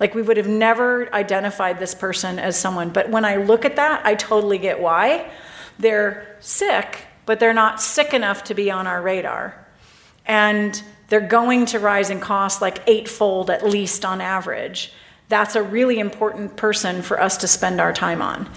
Like 0.00 0.14
we 0.14 0.22
would 0.22 0.38
have 0.38 0.48
never 0.48 1.14
identified 1.14 1.78
this 1.78 1.94
person 1.94 2.38
as 2.38 2.58
someone. 2.58 2.90
But 2.90 3.10
when 3.10 3.24
I 3.24 3.36
look 3.36 3.64
at 3.64 3.76
that, 3.76 4.04
I 4.04 4.14
totally 4.14 4.58
get 4.58 4.80
why. 4.80 5.30
They're 5.78 6.36
sick, 6.40 7.06
but 7.26 7.38
they're 7.38 7.54
not 7.54 7.80
sick 7.80 8.14
enough 8.14 8.44
to 8.44 8.54
be 8.54 8.70
on 8.70 8.86
our 8.86 9.02
radar. 9.02 9.66
And 10.26 10.82
they're 11.08 11.20
going 11.20 11.66
to 11.66 11.78
rise 11.78 12.08
in 12.08 12.20
cost 12.20 12.62
like 12.62 12.82
eightfold 12.88 13.50
at 13.50 13.64
least 13.64 14.04
on 14.04 14.20
average. 14.20 14.92
That's 15.28 15.54
a 15.54 15.62
really 15.62 15.98
important 15.98 16.56
person 16.56 17.02
for 17.02 17.20
us 17.20 17.36
to 17.38 17.48
spend 17.48 17.80
our 17.80 17.92
time 17.92 18.22
on. 18.22 18.48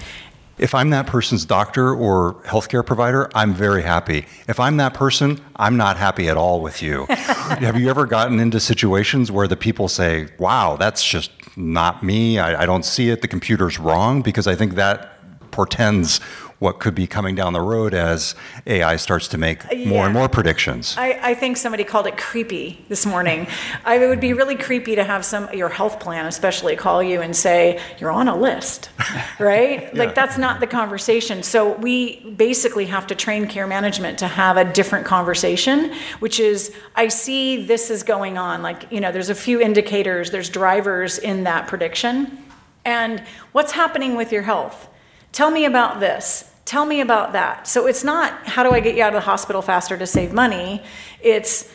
If 0.57 0.75
I'm 0.75 0.91
that 0.91 1.07
person's 1.07 1.45
doctor 1.45 1.93
or 1.93 2.35
healthcare 2.45 2.85
provider, 2.85 3.29
I'm 3.33 3.53
very 3.53 3.81
happy. 3.81 4.25
If 4.47 4.59
I'm 4.59 4.77
that 4.77 4.93
person, 4.93 5.41
I'm 5.55 5.77
not 5.77 5.97
happy 5.97 6.29
at 6.29 6.37
all 6.37 6.61
with 6.61 6.81
you. 6.81 7.05
Have 7.09 7.79
you 7.79 7.89
ever 7.89 8.05
gotten 8.05 8.39
into 8.39 8.59
situations 8.59 9.31
where 9.31 9.47
the 9.47 9.57
people 9.57 9.87
say, 9.87 10.27
wow, 10.37 10.77
that's 10.77 11.03
just 11.03 11.31
not 11.57 12.03
me. 12.03 12.37
I, 12.37 12.63
I 12.63 12.65
don't 12.65 12.85
see 12.85 13.09
it. 13.09 13.21
The 13.21 13.27
computer's 13.27 13.79
wrong? 13.79 14.21
Because 14.21 14.45
I 14.45 14.55
think 14.55 14.75
that 14.75 15.09
portends 15.51 16.19
what 16.63 16.79
could 16.79 16.95
be 16.95 17.05
coming 17.05 17.35
down 17.35 17.51
the 17.51 17.59
road 17.59 17.93
as 17.93 18.35
AI 18.65 18.95
starts 18.95 19.27
to 19.27 19.37
make 19.37 19.61
yeah. 19.69 19.85
more 19.85 20.05
and 20.05 20.13
more 20.13 20.29
predictions. 20.29 20.95
I, 20.97 21.19
I, 21.21 21.33
think 21.33 21.57
somebody 21.57 21.83
called 21.83 22.07
it 22.07 22.17
creepy 22.17 22.85
this 22.87 23.05
morning. 23.05 23.47
I, 23.83 23.97
it 23.97 24.07
would 24.07 24.21
be 24.21 24.31
really 24.31 24.55
creepy 24.55 24.95
to 24.95 25.03
have 25.03 25.25
some 25.25 25.53
your 25.53 25.67
health 25.67 25.99
plan, 25.99 26.25
especially, 26.25 26.77
call 26.77 27.03
you 27.03 27.19
and 27.19 27.35
say 27.35 27.81
you're 27.99 28.11
on 28.11 28.29
a 28.29 28.35
list, 28.35 28.91
right? 29.39 29.81
yeah. 29.81 29.89
Like 29.93 30.15
that's 30.15 30.37
not 30.37 30.61
the 30.61 30.67
conversation. 30.67 31.43
So 31.43 31.73
we 31.73 32.31
basically 32.31 32.85
have 32.85 33.07
to 33.07 33.15
train 33.15 33.45
care 33.45 33.67
management 33.67 34.17
to 34.19 34.27
have 34.29 34.55
a 34.55 34.63
different 34.63 35.05
conversation, 35.05 35.93
which 36.19 36.39
is 36.39 36.73
I 36.95 37.09
see 37.09 37.65
this 37.65 37.89
is 37.89 38.03
going 38.03 38.37
on. 38.37 38.61
Like 38.61 38.89
you 38.89 39.01
know, 39.01 39.11
there's 39.11 39.29
a 39.29 39.35
few 39.35 39.59
indicators, 39.59 40.31
there's 40.31 40.49
drivers 40.49 41.17
in 41.19 41.43
that 41.43 41.67
prediction, 41.67 42.37
and 42.85 43.21
what's 43.51 43.73
happening 43.73 44.15
with 44.15 44.31
your 44.31 44.43
health. 44.43 44.87
Tell 45.33 45.51
me 45.51 45.65
about 45.65 45.99
this 45.99 46.52
Tell 46.73 46.87
me 46.87 47.01
about 47.01 47.33
that. 47.33 47.67
So 47.67 47.85
it's 47.85 48.03
not 48.03 48.47
how 48.47 48.63
do 48.63 48.71
I 48.71 48.79
get 48.79 48.95
you 48.95 49.03
out 49.03 49.09
of 49.09 49.21
the 49.21 49.25
hospital 49.27 49.61
faster 49.61 49.95
to 49.95 50.07
save 50.07 50.33
money? 50.33 50.81
It's 51.21 51.71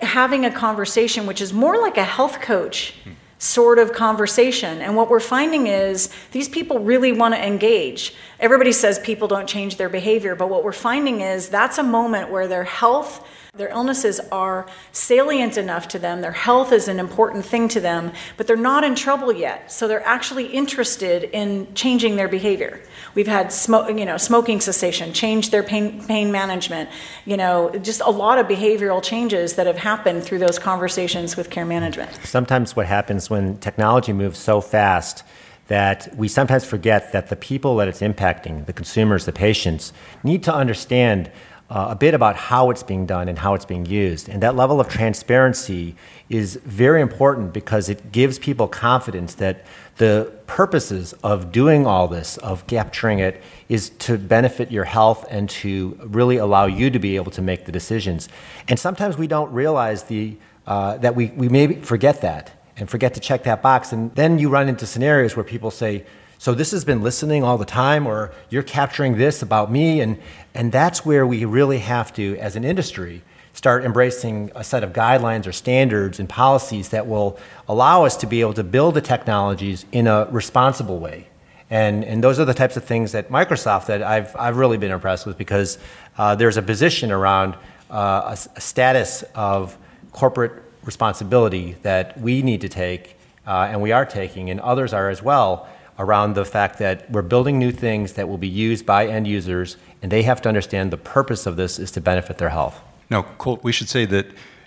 having 0.00 0.46
a 0.46 0.50
conversation 0.50 1.26
which 1.26 1.42
is 1.42 1.52
more 1.52 1.76
like 1.76 1.98
a 1.98 2.02
health 2.02 2.40
coach 2.40 2.94
sort 3.38 3.78
of 3.78 3.92
conversation. 3.92 4.80
And 4.80 4.96
what 4.96 5.10
we're 5.10 5.20
finding 5.20 5.66
is 5.66 6.08
these 6.32 6.48
people 6.48 6.78
really 6.78 7.12
want 7.12 7.34
to 7.34 7.46
engage. 7.46 8.14
Everybody 8.40 8.72
says 8.72 8.98
people 8.98 9.28
don't 9.28 9.46
change 9.46 9.76
their 9.76 9.90
behavior, 9.90 10.34
but 10.34 10.48
what 10.48 10.64
we're 10.64 10.72
finding 10.72 11.20
is 11.20 11.50
that's 11.50 11.76
a 11.76 11.82
moment 11.82 12.30
where 12.30 12.48
their 12.48 12.64
health 12.64 13.28
their 13.58 13.68
illnesses 13.68 14.20
are 14.32 14.66
salient 14.92 15.58
enough 15.58 15.88
to 15.88 15.98
them, 15.98 16.20
their 16.20 16.32
health 16.32 16.72
is 16.72 16.88
an 16.88 16.98
important 16.98 17.44
thing 17.44 17.68
to 17.68 17.80
them, 17.80 18.12
but 18.36 18.46
they're 18.46 18.56
not 18.56 18.84
in 18.84 18.94
trouble 18.94 19.32
yet. 19.32 19.70
So 19.70 19.88
they're 19.88 20.06
actually 20.06 20.46
interested 20.46 21.24
in 21.24 21.74
changing 21.74 22.16
their 22.16 22.28
behavior. 22.28 22.80
We've 23.14 23.26
had 23.26 23.52
you 23.68 24.04
know, 24.04 24.16
smoking 24.16 24.60
cessation, 24.60 25.12
change 25.12 25.50
their 25.50 25.62
pain, 25.62 26.04
pain 26.06 26.30
management, 26.32 26.88
you 27.24 27.36
know, 27.36 27.70
just 27.82 28.00
a 28.00 28.10
lot 28.10 28.38
of 28.38 28.46
behavioral 28.46 29.02
changes 29.02 29.54
that 29.54 29.66
have 29.66 29.78
happened 29.78 30.24
through 30.24 30.38
those 30.38 30.58
conversations 30.58 31.36
with 31.36 31.50
care 31.50 31.66
management. 31.66 32.10
Sometimes 32.24 32.76
what 32.76 32.86
happens 32.86 33.28
when 33.28 33.58
technology 33.58 34.12
moves 34.12 34.38
so 34.38 34.60
fast 34.60 35.24
that 35.68 36.14
we 36.16 36.28
sometimes 36.28 36.64
forget 36.64 37.12
that 37.12 37.28
the 37.28 37.36
people 37.36 37.76
that 37.76 37.88
it's 37.88 38.00
impacting, 38.00 38.64
the 38.66 38.72
consumers, 38.72 39.26
the 39.26 39.32
patients, 39.32 39.92
need 40.22 40.42
to 40.42 40.54
understand 40.54 41.30
uh, 41.70 41.88
a 41.90 41.94
bit 41.94 42.14
about 42.14 42.36
how 42.36 42.70
it's 42.70 42.82
being 42.82 43.04
done 43.04 43.28
and 43.28 43.38
how 43.38 43.54
it's 43.54 43.66
being 43.66 43.84
used. 43.84 44.28
And 44.28 44.42
that 44.42 44.56
level 44.56 44.80
of 44.80 44.88
transparency 44.88 45.94
is 46.30 46.56
very 46.64 47.02
important 47.02 47.52
because 47.52 47.88
it 47.88 48.10
gives 48.10 48.38
people 48.38 48.68
confidence 48.68 49.34
that 49.34 49.64
the 49.98 50.32
purposes 50.46 51.12
of 51.22 51.52
doing 51.52 51.86
all 51.86 52.08
this, 52.08 52.38
of 52.38 52.66
capturing 52.66 53.18
it, 53.18 53.42
is 53.68 53.90
to 53.90 54.16
benefit 54.16 54.70
your 54.70 54.84
health 54.84 55.26
and 55.28 55.50
to 55.50 55.98
really 56.04 56.38
allow 56.38 56.66
you 56.66 56.88
to 56.88 56.98
be 56.98 57.16
able 57.16 57.32
to 57.32 57.42
make 57.42 57.66
the 57.66 57.72
decisions. 57.72 58.28
And 58.68 58.78
sometimes 58.78 59.18
we 59.18 59.26
don't 59.26 59.52
realize 59.52 60.04
the, 60.04 60.36
uh, 60.66 60.96
that 60.98 61.14
we, 61.14 61.26
we 61.28 61.48
maybe 61.48 61.74
forget 61.76 62.22
that 62.22 62.52
and 62.78 62.88
forget 62.88 63.12
to 63.14 63.20
check 63.20 63.42
that 63.42 63.60
box. 63.60 63.92
And 63.92 64.14
then 64.14 64.38
you 64.38 64.48
run 64.48 64.68
into 64.68 64.86
scenarios 64.86 65.36
where 65.36 65.44
people 65.44 65.70
say, 65.70 66.06
so 66.38 66.54
this 66.54 66.70
has 66.70 66.84
been 66.84 67.02
listening 67.02 67.42
all 67.42 67.58
the 67.58 67.64
time, 67.64 68.06
or 68.06 68.30
you're 68.48 68.62
capturing 68.62 69.18
this 69.18 69.42
about 69.42 69.72
me. 69.72 70.00
And, 70.00 70.18
and 70.54 70.70
that's 70.70 71.04
where 71.04 71.26
we 71.26 71.44
really 71.44 71.80
have 71.80 72.12
to, 72.14 72.38
as 72.38 72.54
an 72.54 72.64
industry, 72.64 73.22
start 73.54 73.84
embracing 73.84 74.52
a 74.54 74.62
set 74.62 74.84
of 74.84 74.92
guidelines 74.92 75.48
or 75.48 75.52
standards 75.52 76.20
and 76.20 76.28
policies 76.28 76.90
that 76.90 77.08
will 77.08 77.36
allow 77.66 78.04
us 78.04 78.16
to 78.18 78.26
be 78.26 78.40
able 78.40 78.54
to 78.54 78.62
build 78.62 78.94
the 78.94 79.00
technologies 79.00 79.84
in 79.90 80.06
a 80.06 80.28
responsible 80.30 81.00
way. 81.00 81.26
And, 81.70 82.04
and 82.04 82.22
those 82.22 82.38
are 82.38 82.44
the 82.44 82.54
types 82.54 82.76
of 82.76 82.84
things 82.84 83.12
that 83.12 83.30
Microsoft 83.30 83.86
that 83.86 84.00
I've, 84.00 84.34
I've 84.36 84.58
really 84.58 84.78
been 84.78 84.92
impressed 84.92 85.26
with 85.26 85.36
because 85.36 85.76
uh, 86.16 86.36
there's 86.36 86.56
a 86.56 86.62
position 86.62 87.10
around 87.10 87.56
uh, 87.90 88.36
a, 88.36 88.38
a, 88.56 88.60
status 88.60 89.24
of 89.34 89.76
corporate 90.12 90.52
responsibility 90.84 91.76
that 91.82 92.18
we 92.20 92.42
need 92.42 92.60
to 92.60 92.68
take 92.68 93.16
uh, 93.46 93.68
and 93.70 93.82
we 93.82 93.92
are 93.92 94.06
taking, 94.06 94.50
and 94.50 94.60
others 94.60 94.92
are 94.92 95.10
as 95.10 95.22
well 95.22 95.68
around 95.98 96.34
the 96.34 96.44
fact 96.44 96.78
that 96.78 97.10
we're 97.10 97.22
building 97.22 97.58
new 97.58 97.72
things 97.72 98.12
that 98.14 98.28
will 98.28 98.38
be 98.38 98.48
used 98.48 98.86
by 98.86 99.06
end 99.06 99.26
users, 99.26 99.76
and 100.02 100.12
they 100.12 100.22
have 100.22 100.40
to 100.42 100.48
understand 100.48 100.90
the 100.90 100.96
purpose 100.96 101.46
of 101.46 101.56
this 101.56 101.78
is 101.78 101.90
to 101.92 102.00
benefit 102.00 102.38
their 102.38 102.50
health. 102.50 102.80
Now, 103.10 103.22
Colt, 103.22 103.64
we 103.64 103.72
should 103.72 103.88
say 103.88 104.04
that 104.06 104.26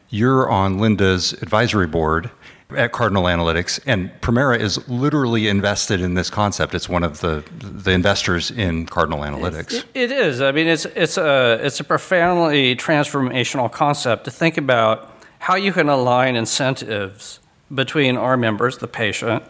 you're 0.10 0.50
on 0.50 0.78
Linda's 0.80 1.34
advisory 1.34 1.88
board, 1.88 2.32
at 2.76 2.92
Cardinal 2.92 3.24
Analytx, 3.24 3.80
and 3.86 4.12
Premera 4.22 4.60
is 4.60 4.88
literally 4.88 5.48
invested 5.48 6.02
in 6.02 6.14
this 6.14 6.30
concept. 6.30 6.74
It's 6.74 6.90
one 6.90 7.04
of 7.04 7.20
the 7.22 7.44
the 7.60 7.92
investors 7.92 8.52
in 8.52 8.86
Cardinal 8.86 9.20
Analytx. 9.20 9.74
it, 9.74 9.86
it 9.94 10.12
is. 10.12 10.42
I 10.42 10.52
mean, 10.52 10.68
it's 10.68 10.86
it's 10.86 11.18
a 11.18 11.60
it's 11.62 11.80
a 11.80 11.84
profoundly 11.84 12.76
transformational 12.76 13.72
concept 13.72 14.26
to 14.26 14.32
think 14.32 14.58
about 14.58 15.12
how 15.40 15.56
you 15.56 15.74
can 15.74 15.90
align 15.90 16.36
incentives 16.36 17.40
between 17.74 18.18
our 18.18 18.38
members, 18.38 18.78
the 18.78 18.88
patient, 18.88 19.44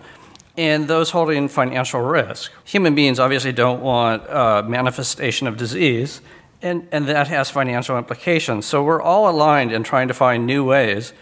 and 0.58 0.88
those 0.88 1.12
holding 1.12 1.48
financial 1.48 2.02
risk. 2.02 2.52
Human 2.66 2.94
beings 2.96 3.20
obviously 3.20 3.52
don't 3.52 3.82
want 3.82 4.28
uh, 4.30 4.64
manifestation 4.68 5.48
of 5.48 5.58
disease, 5.58 6.22
and, 6.62 6.88
and 6.92 7.08
that 7.08 7.28
has 7.28 7.50
financial 7.50 7.98
implications. 7.98 8.66
So 8.66 8.84
we're 8.84 9.02
all 9.02 9.30
aligned 9.30 9.72
in 9.72 9.84
trying 9.84 10.08
to 10.10 10.14
find 10.14 10.46
new 10.46 10.64
ways 10.64 11.14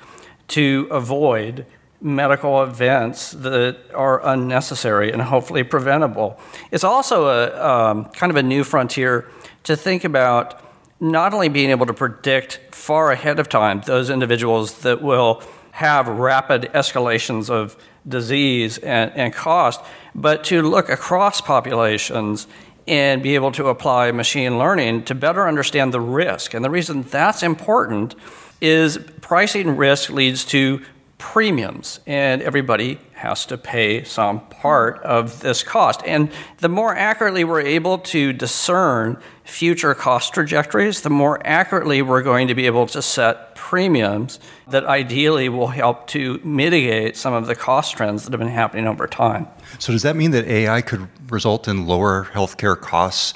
to 0.49 0.87
avoid 0.91 1.65
medical 2.01 2.63
events 2.63 3.31
that 3.31 3.77
are 3.93 4.25
unnecessary 4.25 5.11
and 5.11 5.21
hopefully 5.21 5.63
preventable. 5.63 6.39
It's 6.71 6.83
also 6.83 7.27
a 7.27 7.65
um, 7.65 8.05
kind 8.05 8.29
of 8.29 8.37
a 8.37 8.43
new 8.43 8.63
frontier 8.63 9.29
to 9.63 9.75
think 9.75 10.03
about 10.03 10.61
not 10.99 11.33
only 11.33 11.49
being 11.49 11.69
able 11.69 11.85
to 11.85 11.93
predict 11.93 12.59
far 12.71 13.11
ahead 13.11 13.39
of 13.39 13.49
time 13.49 13.81
those 13.85 14.09
individuals 14.09 14.79
that 14.79 15.01
will 15.01 15.43
have 15.71 16.07
rapid 16.07 16.63
escalations 16.73 17.49
of 17.49 17.77
disease 18.07 18.77
and, 18.77 19.11
and 19.15 19.33
cost, 19.33 19.81
but 20.15 20.43
to 20.45 20.61
look 20.61 20.89
across 20.89 21.41
populations 21.41 22.47
and 22.87 23.21
be 23.21 23.35
able 23.35 23.51
to 23.51 23.67
apply 23.67 24.11
machine 24.11 24.57
learning 24.57 25.03
to 25.03 25.13
better 25.13 25.47
understand 25.47 25.93
the 25.93 26.01
risk. 26.01 26.53
And 26.53 26.65
the 26.65 26.69
reason 26.69 27.03
that's 27.03 27.43
important 27.43 28.15
is 28.61 28.97
pricing 29.21 29.77
risk 29.77 30.09
leads 30.09 30.43
to 30.45 30.81
premiums, 31.17 31.99
and 32.07 32.41
everybody 32.41 32.99
has 33.19 33.45
to 33.45 33.57
pay 33.57 34.03
some 34.05 34.39
part 34.47 35.01
of 35.03 35.41
this 35.41 35.61
cost. 35.61 36.01
And 36.05 36.31
the 36.59 36.69
more 36.69 36.95
accurately 36.95 37.43
we're 37.43 37.61
able 37.61 37.97
to 37.97 38.31
discern 38.31 39.17
future 39.43 39.93
cost 39.93 40.33
trajectories, 40.33 41.01
the 41.01 41.09
more 41.09 41.45
accurately 41.45 42.01
we're 42.01 42.21
going 42.21 42.47
to 42.47 42.55
be 42.55 42.65
able 42.65 42.87
to 42.87 43.01
set 43.01 43.55
premiums 43.55 44.39
that 44.69 44.85
ideally 44.85 45.49
will 45.49 45.67
help 45.67 46.07
to 46.07 46.39
mitigate 46.45 47.17
some 47.17 47.33
of 47.33 47.45
the 47.47 47.55
cost 47.55 47.97
trends 47.97 48.23
that 48.23 48.31
have 48.31 48.39
been 48.39 48.47
happening 48.47 48.87
over 48.87 49.05
time. 49.05 49.47
So, 49.79 49.91
does 49.91 50.03
that 50.03 50.15
mean 50.15 50.31
that 50.31 50.45
AI 50.45 50.81
could 50.81 51.09
result 51.29 51.67
in 51.67 51.87
lower 51.87 52.29
healthcare 52.33 52.79
costs 52.79 53.33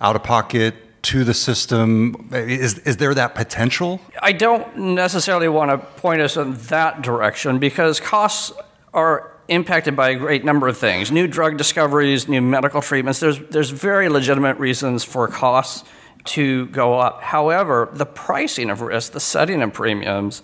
out 0.00 0.16
of 0.16 0.24
pocket? 0.24 0.74
To 1.04 1.24
the 1.24 1.32
system, 1.32 2.28
is 2.30 2.76
is 2.80 2.98
there 2.98 3.14
that 3.14 3.34
potential? 3.34 4.02
I 4.20 4.32
don't 4.32 4.76
necessarily 4.76 5.48
want 5.48 5.70
to 5.70 5.78
point 5.78 6.20
us 6.20 6.36
in 6.36 6.52
that 6.68 7.00
direction 7.00 7.58
because 7.58 8.00
costs 8.00 8.52
are 8.92 9.36
impacted 9.48 9.96
by 9.96 10.10
a 10.10 10.14
great 10.14 10.44
number 10.44 10.68
of 10.68 10.78
things 10.78 11.10
new 11.10 11.26
drug 11.26 11.56
discoveries, 11.56 12.28
new 12.28 12.40
medical 12.40 12.80
treatments. 12.80 13.20
There's, 13.20 13.38
there's 13.50 13.70
very 13.70 14.08
legitimate 14.08 14.58
reasons 14.58 15.04
for 15.04 15.26
costs 15.28 15.88
to 16.24 16.66
go 16.66 16.98
up. 16.98 17.22
However, 17.22 17.88
the 17.92 18.06
pricing 18.06 18.70
of 18.70 18.80
risk, 18.80 19.12
the 19.12 19.20
setting 19.20 19.62
of 19.62 19.72
premiums, 19.72 20.42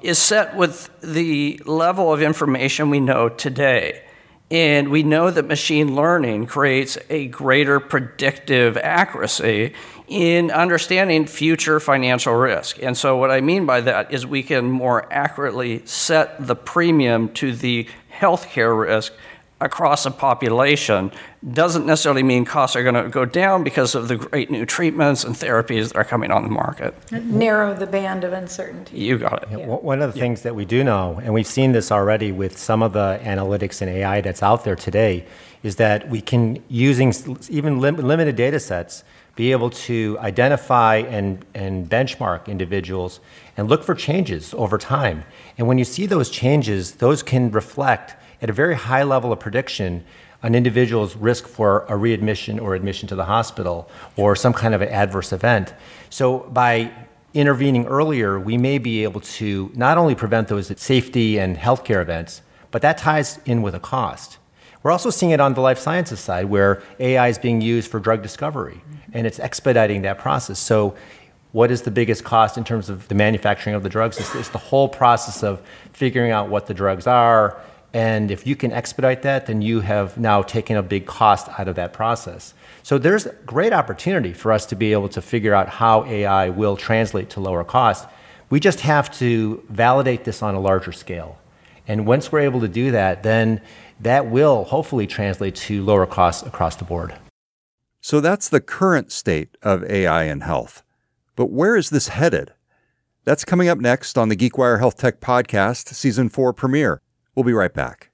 is 0.00 0.18
set 0.18 0.56
with 0.56 0.90
the 1.00 1.60
level 1.66 2.12
of 2.12 2.22
information 2.22 2.90
we 2.90 3.00
know 3.00 3.28
today. 3.28 4.02
And 4.50 4.88
we 4.88 5.02
know 5.02 5.30
that 5.30 5.46
machine 5.46 5.94
learning 5.94 6.46
creates 6.46 6.96
a 7.10 7.26
greater 7.26 7.80
predictive 7.80 8.78
accuracy 8.78 9.74
in 10.08 10.50
understanding 10.50 11.26
future 11.26 11.80
financial 11.80 12.34
risk. 12.34 12.82
And 12.82 12.96
so, 12.96 13.16
what 13.16 13.30
I 13.30 13.40
mean 13.40 13.66
by 13.66 13.80
that 13.82 14.12
is 14.12 14.26
we 14.26 14.42
can 14.42 14.70
more 14.70 15.10
accurately 15.12 15.82
set 15.84 16.44
the 16.44 16.56
premium 16.56 17.28
to 17.34 17.54
the 17.54 17.86
healthcare 18.12 18.78
risk 18.80 19.12
across 19.60 20.06
a 20.06 20.10
population 20.10 21.10
doesn't 21.52 21.84
necessarily 21.84 22.22
mean 22.22 22.44
costs 22.44 22.76
are 22.76 22.82
going 22.82 22.94
to 22.94 23.08
go 23.08 23.24
down 23.24 23.64
because 23.64 23.94
of 23.94 24.08
the 24.08 24.16
great 24.16 24.50
new 24.50 24.64
treatments 24.64 25.24
and 25.24 25.34
therapies 25.34 25.88
that 25.88 25.96
are 25.96 26.04
coming 26.04 26.30
on 26.30 26.44
the 26.44 26.50
market. 26.50 26.94
Narrow 27.12 27.74
the 27.74 27.86
band 27.86 28.24
of 28.24 28.32
uncertainty. 28.32 28.98
You 28.98 29.18
got 29.18 29.42
it. 29.44 29.58
Yeah. 29.58 29.66
One 29.66 30.00
of 30.00 30.12
the 30.12 30.18
yeah. 30.18 30.22
things 30.22 30.42
that 30.42 30.54
we 30.54 30.64
do 30.64 30.84
know, 30.84 31.20
and 31.22 31.34
we've 31.34 31.46
seen 31.46 31.72
this 31.72 31.90
already 31.90 32.32
with 32.32 32.56
some 32.56 32.82
of 32.82 32.92
the 32.92 33.20
analytics 33.22 33.80
and 33.82 33.90
AI 33.90 34.20
that's 34.20 34.42
out 34.42 34.64
there 34.64 34.76
today, 34.76 35.26
is 35.62 35.76
that 35.76 36.08
we 36.08 36.20
can, 36.20 36.62
using 36.68 37.12
even 37.48 37.80
lim- 37.80 37.96
limited 37.96 38.36
data 38.36 38.60
sets, 38.60 39.02
be 39.38 39.52
able 39.52 39.70
to 39.70 40.18
identify 40.18 40.96
and, 40.96 41.44
and 41.54 41.88
benchmark 41.88 42.48
individuals 42.48 43.20
and 43.56 43.68
look 43.68 43.84
for 43.84 43.94
changes 43.94 44.52
over 44.54 44.76
time. 44.76 45.22
And 45.56 45.68
when 45.68 45.78
you 45.78 45.84
see 45.84 46.06
those 46.06 46.28
changes, 46.28 46.96
those 46.96 47.22
can 47.22 47.52
reflect 47.52 48.16
at 48.42 48.50
a 48.50 48.52
very 48.52 48.74
high 48.74 49.04
level 49.04 49.32
of 49.32 49.38
prediction 49.38 50.04
an 50.42 50.56
individual's 50.56 51.14
risk 51.14 51.46
for 51.46 51.84
a 51.88 51.96
readmission 51.96 52.58
or 52.58 52.74
admission 52.74 53.08
to 53.08 53.14
the 53.14 53.26
hospital 53.26 53.88
or 54.16 54.34
some 54.34 54.52
kind 54.52 54.74
of 54.74 54.82
an 54.82 54.88
adverse 54.88 55.32
event. 55.32 55.72
So 56.10 56.40
by 56.40 56.90
intervening 57.32 57.86
earlier, 57.86 58.40
we 58.40 58.58
may 58.58 58.78
be 58.78 59.04
able 59.04 59.20
to 59.20 59.70
not 59.76 59.98
only 59.98 60.16
prevent 60.16 60.48
those 60.48 60.66
safety 60.80 61.38
and 61.38 61.56
healthcare 61.56 62.02
events, 62.02 62.42
but 62.72 62.82
that 62.82 62.98
ties 62.98 63.38
in 63.46 63.62
with 63.62 63.76
a 63.76 63.80
cost. 63.80 64.38
We're 64.82 64.90
also 64.90 65.10
seeing 65.10 65.30
it 65.30 65.40
on 65.40 65.54
the 65.54 65.60
life 65.60 65.78
sciences 65.78 66.18
side 66.18 66.46
where 66.46 66.82
AI 66.98 67.28
is 67.28 67.38
being 67.38 67.60
used 67.60 67.88
for 67.88 68.00
drug 68.00 68.20
discovery 68.20 68.80
and 69.12 69.26
it's 69.26 69.38
expediting 69.38 70.02
that 70.02 70.18
process. 70.18 70.58
So 70.58 70.96
what 71.52 71.70
is 71.70 71.82
the 71.82 71.90
biggest 71.90 72.24
cost 72.24 72.58
in 72.58 72.64
terms 72.64 72.90
of 72.90 73.08
the 73.08 73.14
manufacturing 73.14 73.74
of 73.74 73.82
the 73.82 73.88
drugs? 73.88 74.18
It's, 74.18 74.34
it's, 74.34 74.48
the 74.50 74.58
whole 74.58 74.88
process 74.88 75.42
of 75.42 75.62
figuring 75.92 76.30
out 76.30 76.48
what 76.48 76.66
the 76.66 76.74
drugs 76.74 77.06
are. 77.06 77.60
And 77.94 78.30
if 78.30 78.46
you 78.46 78.54
can 78.54 78.70
expedite 78.70 79.22
that, 79.22 79.46
then 79.46 79.62
you 79.62 79.80
have 79.80 80.18
now 80.18 80.42
taken 80.42 80.76
a 80.76 80.82
big 80.82 81.06
cost 81.06 81.48
out 81.58 81.68
of 81.68 81.76
that 81.76 81.94
process. 81.94 82.52
So 82.82 82.98
there's 82.98 83.26
great 83.46 83.72
opportunity 83.72 84.34
for 84.34 84.52
us 84.52 84.66
to 84.66 84.76
be 84.76 84.92
able 84.92 85.08
to 85.10 85.22
figure 85.22 85.54
out 85.54 85.68
how 85.68 86.04
AI 86.04 86.50
will 86.50 86.76
translate 86.76 87.30
to 87.30 87.40
lower 87.40 87.64
cost. 87.64 88.06
We 88.50 88.60
just 88.60 88.80
have 88.80 89.10
to 89.18 89.64
validate 89.70 90.24
this 90.24 90.42
on 90.42 90.54
a 90.54 90.60
larger 90.60 90.92
scale. 90.92 91.38
And 91.86 92.06
once 92.06 92.30
we're 92.30 92.40
able 92.40 92.60
to 92.60 92.68
do 92.68 92.90
that, 92.90 93.22
then 93.22 93.62
that 94.00 94.26
will 94.26 94.64
hopefully 94.64 95.06
translate 95.06 95.54
to 95.56 95.82
lower 95.82 96.06
costs 96.06 96.46
across 96.46 96.76
the 96.76 96.84
board. 96.84 97.14
So 98.08 98.22
that's 98.22 98.48
the 98.48 98.62
current 98.62 99.12
state 99.12 99.58
of 99.62 99.84
AI 99.84 100.22
in 100.22 100.40
health. 100.40 100.82
But 101.36 101.50
where 101.50 101.76
is 101.76 101.90
this 101.90 102.08
headed? 102.08 102.54
That's 103.26 103.44
coming 103.44 103.68
up 103.68 103.76
next 103.76 104.16
on 104.16 104.30
the 104.30 104.34
GeekWire 104.34 104.78
Health 104.78 104.96
Tech 104.96 105.20
Podcast, 105.20 105.92
Season 105.92 106.30
4 106.30 106.54
premiere. 106.54 107.02
We'll 107.34 107.44
be 107.44 107.52
right 107.52 107.74
back. 107.74 108.08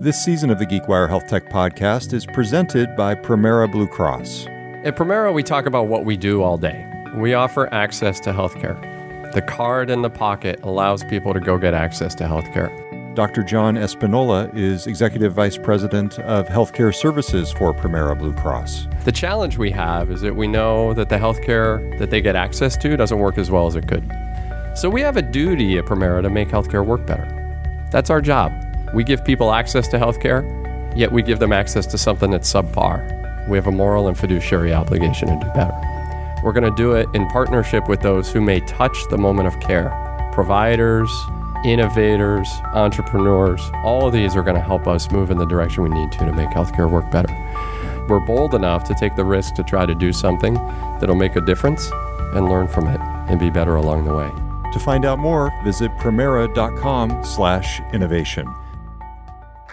This 0.00 0.22
season 0.22 0.50
of 0.50 0.58
the 0.58 0.66
GeekWire 0.66 1.08
Health 1.08 1.28
Tech 1.28 1.48
Podcast 1.48 2.12
is 2.12 2.26
presented 2.26 2.94
by 2.94 3.14
Premera 3.14 3.72
Blue 3.72 3.86
Cross. 3.86 4.44
At 4.84 4.96
Premera, 4.96 5.32
we 5.32 5.42
talk 5.42 5.64
about 5.64 5.86
what 5.86 6.04
we 6.04 6.18
do 6.18 6.42
all 6.42 6.58
day. 6.58 6.86
We 7.16 7.32
offer 7.32 7.72
access 7.72 8.20
to 8.20 8.34
healthcare. 8.34 9.32
The 9.32 9.40
card 9.40 9.88
in 9.88 10.02
the 10.02 10.10
pocket 10.10 10.60
allows 10.62 11.04
people 11.04 11.32
to 11.32 11.40
go 11.40 11.56
get 11.56 11.72
access 11.72 12.14
to 12.16 12.24
healthcare. 12.24 12.87
Dr. 13.18 13.42
John 13.42 13.74
Espinola 13.74 14.48
is 14.56 14.86
Executive 14.86 15.32
Vice 15.32 15.58
President 15.58 16.20
of 16.20 16.46
Healthcare 16.46 16.94
Services 16.94 17.50
for 17.50 17.74
Premera 17.74 18.16
Blue 18.16 18.32
Cross. 18.32 18.86
The 19.04 19.10
challenge 19.10 19.58
we 19.58 19.72
have 19.72 20.12
is 20.12 20.20
that 20.20 20.36
we 20.36 20.46
know 20.46 20.94
that 20.94 21.08
the 21.08 21.16
healthcare 21.16 21.98
that 21.98 22.10
they 22.10 22.20
get 22.20 22.36
access 22.36 22.76
to 22.76 22.96
doesn't 22.96 23.18
work 23.18 23.36
as 23.36 23.50
well 23.50 23.66
as 23.66 23.74
it 23.74 23.88
could. 23.88 24.08
So 24.76 24.88
we 24.88 25.00
have 25.00 25.16
a 25.16 25.22
duty 25.22 25.78
at 25.78 25.86
Premera 25.86 26.22
to 26.22 26.30
make 26.30 26.46
healthcare 26.46 26.86
work 26.86 27.08
better. 27.08 27.26
That's 27.90 28.08
our 28.08 28.20
job. 28.20 28.52
We 28.94 29.02
give 29.02 29.24
people 29.24 29.52
access 29.52 29.88
to 29.88 29.98
healthcare, 29.98 30.46
yet 30.96 31.10
we 31.10 31.22
give 31.22 31.40
them 31.40 31.52
access 31.52 31.86
to 31.86 31.98
something 31.98 32.30
that's 32.30 32.48
subpar. 32.48 33.48
We 33.48 33.56
have 33.56 33.66
a 33.66 33.72
moral 33.72 34.06
and 34.06 34.16
fiduciary 34.16 34.72
obligation 34.72 35.26
to 35.26 35.44
do 35.44 35.52
better. 35.54 35.74
We're 36.44 36.52
going 36.52 36.70
to 36.70 36.76
do 36.76 36.92
it 36.92 37.08
in 37.14 37.26
partnership 37.30 37.88
with 37.88 38.00
those 38.00 38.32
who 38.32 38.40
may 38.40 38.60
touch 38.60 38.96
the 39.10 39.18
moment 39.18 39.48
of 39.48 39.58
care 39.58 39.90
providers, 40.32 41.10
innovators, 41.64 42.60
entrepreneurs, 42.74 43.70
all 43.84 44.06
of 44.06 44.12
these 44.12 44.36
are 44.36 44.42
going 44.42 44.56
to 44.56 44.62
help 44.62 44.86
us 44.86 45.10
move 45.10 45.30
in 45.30 45.38
the 45.38 45.46
direction 45.46 45.82
we 45.82 45.88
need 45.90 46.12
to 46.12 46.18
to 46.18 46.32
make 46.32 46.50
healthcare 46.50 46.90
work 46.90 47.10
better. 47.10 47.32
We're 48.08 48.20
bold 48.20 48.54
enough 48.54 48.84
to 48.84 48.94
take 48.94 49.16
the 49.16 49.24
risk 49.24 49.54
to 49.54 49.62
try 49.62 49.86
to 49.86 49.94
do 49.94 50.12
something 50.12 50.54
that'll 50.98 51.14
make 51.14 51.36
a 51.36 51.40
difference 51.40 51.90
and 52.34 52.48
learn 52.48 52.68
from 52.68 52.88
it 52.88 53.00
and 53.28 53.38
be 53.38 53.50
better 53.50 53.76
along 53.76 54.04
the 54.04 54.14
way. 54.14 54.30
To 54.72 54.78
find 54.78 55.04
out 55.04 55.18
more, 55.18 55.52
visit 55.64 55.90
premera.com/innovation. 55.98 58.54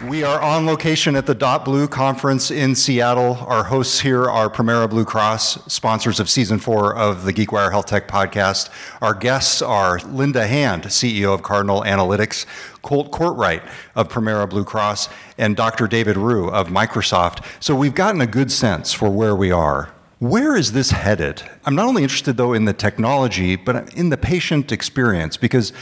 We 0.04 0.26
are 0.26 0.42
on 0.42 0.66
location 0.66 1.16
at 1.16 1.26
the 1.26 1.34
Dot 1.34 1.64
Blue 1.64 1.88
conference 1.88 2.52
in 2.52 2.76
Seattle. 2.76 3.38
Our 3.48 3.64
hosts 3.64 4.02
here 4.02 4.26
are 4.26 4.50
Premera 4.50 4.90
Blue 4.90 5.06
Cross, 5.06 5.72
sponsors 5.72 6.20
of 6.20 6.30
season 6.30 6.60
four 6.60 6.94
of 6.94 7.24
the 7.24 7.32
GeekWire 7.32 7.72
Health 7.72 7.86
Tech 7.86 8.06
podcast. 8.06 8.70
Our 9.02 9.14
guests 9.14 9.62
are 9.62 10.00
Linda 10.00 10.48
Hand, 10.48 10.84
CEO 10.84 11.34
of 11.34 11.44
Cardinal 11.44 11.82
Analytx, 11.84 12.46
Colt 12.82 13.12
Courtright 13.12 13.66
of 13.96 14.10
Premera 14.10 14.50
Blue 14.50 14.66
Cross, 14.66 15.08
and 15.38 15.56
Dr. 15.56 15.88
David 15.88 16.18
Rhew 16.18 16.50
of 16.50 16.68
Microsoft. 16.68 17.46
So 17.62 17.74
we've 17.74 17.96
gotten 17.96 18.20
a 18.20 18.28
good 18.28 18.52
sense 18.52 18.92
for 18.92 19.10
where 19.10 19.36
we 19.36 19.50
are 19.50 19.94
Where 20.20 20.56
is 20.56 20.72
this 20.72 20.92
headed? 20.92 21.44
I'm 21.66 21.76
not 21.76 21.88
only 21.88 22.02
interested, 22.04 22.38
though, 22.38 22.54
in 22.54 22.66
the 22.66 22.74
technology, 22.74 23.58
but 23.58 23.94
in 23.94 24.10
the 24.10 24.18
patient 24.18 24.72
experience, 24.72 25.36
because 25.36 25.74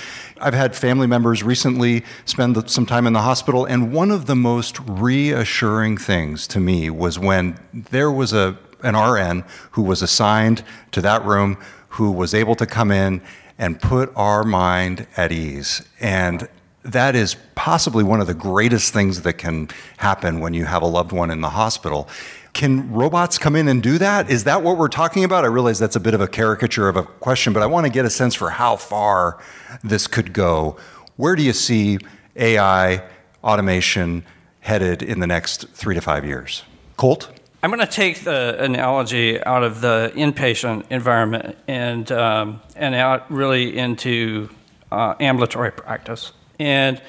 I've 0.43 0.53
had 0.53 0.75
family 0.75 1.07
members 1.07 1.41
recently 1.41 2.03
spend 2.25 2.69
some 2.69 2.85
time 2.85 3.07
in 3.07 3.13
the 3.13 3.21
hospital, 3.21 3.63
and 3.63 3.93
one 3.93 4.11
of 4.11 4.25
the 4.25 4.35
most 4.35 4.77
reassuring 4.81 5.97
things 5.97 6.47
to 6.47 6.59
me 6.59 6.89
was 6.89 7.17
when 7.17 7.57
there 7.73 8.11
was 8.11 8.33
a, 8.33 8.57
an 8.81 8.97
RN 8.97 9.45
who 9.71 9.81
was 9.81 10.01
assigned 10.01 10.61
to 10.91 11.01
that 11.01 11.23
room 11.23 11.57
who 11.89 12.11
was 12.11 12.33
able 12.33 12.55
to 12.55 12.65
come 12.65 12.91
in 12.91 13.21
and 13.57 13.81
put 13.81 14.11
our 14.17 14.43
mind 14.43 15.07
at 15.15 15.31
ease. 15.31 15.81
And 16.01 16.49
that 16.83 17.15
is 17.15 17.37
possibly 17.55 18.03
one 18.03 18.19
of 18.19 18.27
the 18.27 18.33
greatest 18.33 18.91
things 18.91 19.21
that 19.21 19.33
can 19.33 19.69
happen 19.97 20.41
when 20.41 20.53
you 20.53 20.65
have 20.65 20.81
a 20.81 20.87
loved 20.87 21.13
one 21.13 21.31
in 21.31 21.39
the 21.39 21.51
hospital. 21.51 22.09
Can 22.53 22.91
robots 22.91 23.37
come 23.39 23.55
in 23.55 23.67
and 23.67 23.81
do 23.81 23.97
that? 23.97 24.29
Is 24.29 24.43
that 24.43 24.61
what 24.61 24.77
we're 24.77 24.87
talking 24.87 25.23
about? 25.23 25.43
I 25.43 25.47
realize 25.47 25.79
that's 25.79 25.95
a 25.95 25.99
bit 25.99 26.13
of 26.13 26.21
a 26.21 26.27
caricature 26.27 26.87
of 26.87 26.95
a 26.95 27.03
question, 27.03 27.51
but 27.51 27.63
I 27.63 27.65
want 27.65 27.87
to 27.87 27.91
get 27.91 28.05
a 28.05 28.09
sense 28.09 28.35
for 28.35 28.51
how 28.51 28.75
far 28.75 29.39
this 29.83 30.05
could 30.05 30.33
go. 30.33 30.77
Where 31.17 31.35
do 31.35 31.41
you 31.41 31.53
see 31.53 31.97
AI 32.35 33.03
automation 33.43 34.23
headed 34.59 35.01
in 35.01 35.19
the 35.19 35.27
next 35.27 35.67
three 35.69 35.95
to 35.95 36.01
five 36.01 36.25
years? 36.25 36.63
Colt? 36.95 37.29
I'm 37.63 37.69
going 37.69 37.79
to 37.79 37.91
take 37.91 38.23
the 38.23 38.61
analogy 38.61 39.41
out 39.43 39.63
of 39.63 39.81
the 39.81 40.11
inpatient 40.15 40.85
environment 40.89 41.57
and, 41.67 42.11
um, 42.11 42.61
and 42.75 42.93
out 42.93 43.31
really 43.31 43.77
into 43.77 44.49
uh, 44.91 45.15
ambulatory 45.19 45.71
practice. 45.71 46.33
And 46.59 47.01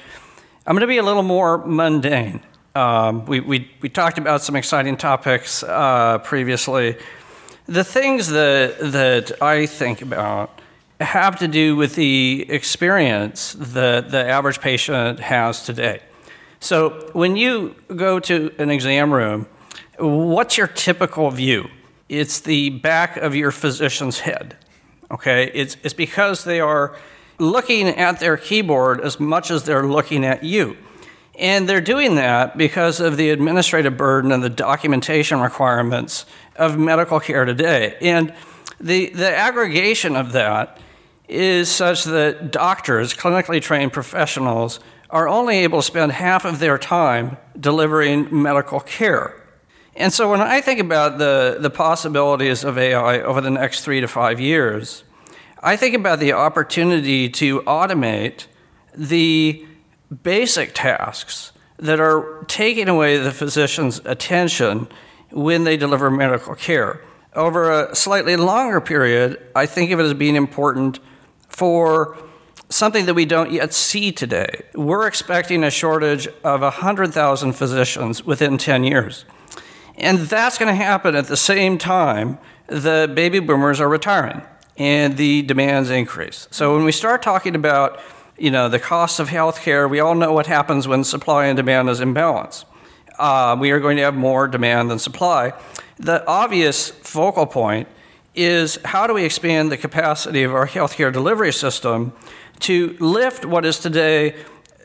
I'm 0.65 0.73
going 0.73 0.81
to 0.81 0.87
be 0.87 0.97
a 0.97 1.03
little 1.03 1.23
more 1.23 1.59
mundane. 1.59 2.41
Um, 2.75 3.25
we, 3.25 3.39
we, 3.39 3.71
we 3.81 3.87
talked 3.87 4.17
about 4.17 4.41
some 4.41 4.57
exciting 4.57 4.97
topics 4.97 5.63
uh, 5.63 6.17
previously. 6.19 6.97
The 7.67 7.85
things 7.85 8.27
that, 8.27 8.77
that 8.79 9.41
I 9.41 9.65
think 9.65 10.01
about 10.01 10.61
have 10.99 11.39
to 11.39 11.47
do 11.47 11.77
with 11.77 11.95
the 11.95 12.45
experience 12.49 13.55
that 13.57 14.11
the 14.11 14.25
average 14.25 14.59
patient 14.59 15.21
has 15.21 15.63
today. 15.63 16.01
So, 16.59 17.09
when 17.13 17.37
you 17.37 17.75
go 17.95 18.19
to 18.21 18.53
an 18.57 18.69
exam 18.69 19.13
room, 19.13 19.47
what's 19.97 20.57
your 20.57 20.67
typical 20.67 21.31
view? 21.31 21.69
It's 22.09 22.41
the 22.41 22.71
back 22.71 23.17
of 23.17 23.35
your 23.35 23.51
physician's 23.51 24.19
head. 24.19 24.57
Okay? 25.11 25.49
It's, 25.53 25.77
it's 25.83 25.93
because 25.93 26.43
they 26.43 26.59
are 26.59 26.95
looking 27.39 27.87
at 27.87 28.19
their 28.19 28.35
keyboard 28.35 28.99
as 29.01 29.19
much 29.19 29.49
as 29.49 29.63
they're 29.63 29.85
looking 29.87 30.25
at 30.25 30.43
you. 30.43 30.75
And 31.37 31.67
they're 31.67 31.81
doing 31.81 32.15
that 32.15 32.57
because 32.57 32.99
of 32.99 33.17
the 33.17 33.29
administrative 33.29 33.97
burden 33.97 34.31
and 34.31 34.43
the 34.43 34.49
documentation 34.49 35.41
requirements 35.41 36.25
of 36.55 36.77
medical 36.77 37.19
care 37.19 37.45
today. 37.45 37.97
And 38.01 38.33
the, 38.79 39.09
the 39.09 39.35
aggregation 39.35 40.15
of 40.15 40.31
that 40.31 40.79
is 41.27 41.69
such 41.69 42.03
that 42.05 42.51
doctors, 42.51 43.13
clinically 43.13 43.61
trained 43.61 43.91
professionals, 43.91 44.79
are 45.09 45.27
only 45.27 45.57
able 45.59 45.79
to 45.79 45.83
spend 45.85 46.11
half 46.11 46.45
of 46.45 46.59
their 46.59 46.77
time 46.77 47.37
delivering 47.59 48.41
medical 48.41 48.79
care. 48.79 49.41
And 49.95 50.11
so 50.11 50.29
when 50.29 50.41
I 50.41 50.61
think 50.61 50.79
about 50.79 51.17
the, 51.17 51.57
the 51.59 51.69
possibilities 51.69 52.63
of 52.63 52.77
AI 52.77 53.21
over 53.21 53.39
the 53.39 53.49
next 53.49 53.81
three 53.81 54.01
to 54.01 54.07
five 54.07 54.39
years, 54.39 55.03
I 55.63 55.77
think 55.77 55.95
about 55.95 56.19
the 56.19 56.33
opportunity 56.33 57.29
to 57.29 57.61
automate 57.61 58.47
the 58.93 59.65
basic 60.23 60.71
tasks 60.73 61.51
that 61.77 61.99
are 61.99 62.43
taking 62.47 62.87
away 62.87 63.17
the 63.17 63.31
physician's 63.31 63.99
attention 64.05 64.87
when 65.31 65.63
they 65.63 65.77
deliver 65.77 66.09
medical 66.09 66.55
care. 66.55 67.01
Over 67.33 67.69
a 67.69 67.95
slightly 67.95 68.37
longer 68.37 68.79
period, 68.79 69.41
I 69.55 69.65
think 69.65 69.91
of 69.91 69.99
it 69.99 70.03
as 70.03 70.13
being 70.13 70.35
important 70.35 70.99
for 71.49 72.17
something 72.69 73.05
that 73.05 73.13
we 73.13 73.25
don't 73.25 73.51
yet 73.51 73.73
see 73.73 74.11
today. 74.11 74.63
We're 74.73 75.07
expecting 75.07 75.63
a 75.63 75.69
shortage 75.69 76.27
of 76.43 76.61
100,000 76.61 77.53
physicians 77.53 78.25
within 78.25 78.57
10 78.57 78.83
years. 78.83 79.25
And 79.97 80.19
that's 80.19 80.57
going 80.57 80.69
to 80.69 80.75
happen 80.75 81.15
at 81.15 81.27
the 81.27 81.37
same 81.37 81.77
time 81.77 82.37
the 82.67 83.11
baby 83.13 83.39
boomers 83.39 83.79
are 83.79 83.87
retiring 83.87 84.41
and 84.77 85.15
the 85.17 85.41
demands 85.43 85.89
increase. 85.89 86.47
So 86.51 86.75
when 86.75 86.83
we 86.83 86.91
start 86.91 87.21
talking 87.21 87.55
about 87.55 87.99
you 88.37 88.51
know, 88.51 88.67
the 88.67 88.79
cost 88.79 89.19
of 89.19 89.29
healthcare, 89.29 89.89
we 89.89 89.99
all 89.99 90.15
know 90.15 90.33
what 90.33 90.47
happens 90.47 90.87
when 90.87 91.03
supply 91.03 91.45
and 91.45 91.57
demand 91.57 91.89
is 91.89 92.01
imbalanced. 92.01 92.65
Uh, 93.17 93.55
we 93.59 93.71
are 93.71 93.79
going 93.79 93.97
to 93.97 94.03
have 94.03 94.15
more 94.15 94.47
demand 94.47 94.91
than 94.91 94.99
supply. 94.99 95.53
The 95.97 96.25
obvious 96.27 96.89
focal 96.89 97.45
point 97.45 97.87
is 98.33 98.77
how 98.83 99.07
do 99.07 99.13
we 99.13 99.23
expand 99.23 99.71
the 99.71 99.77
capacity 99.77 100.43
of 100.43 100.53
our 100.53 100.67
healthcare 100.67 101.11
delivery 101.11 101.53
system 101.53 102.11
to 102.59 102.97
lift 102.99 103.45
what 103.45 103.65
is 103.65 103.79
today 103.79 104.35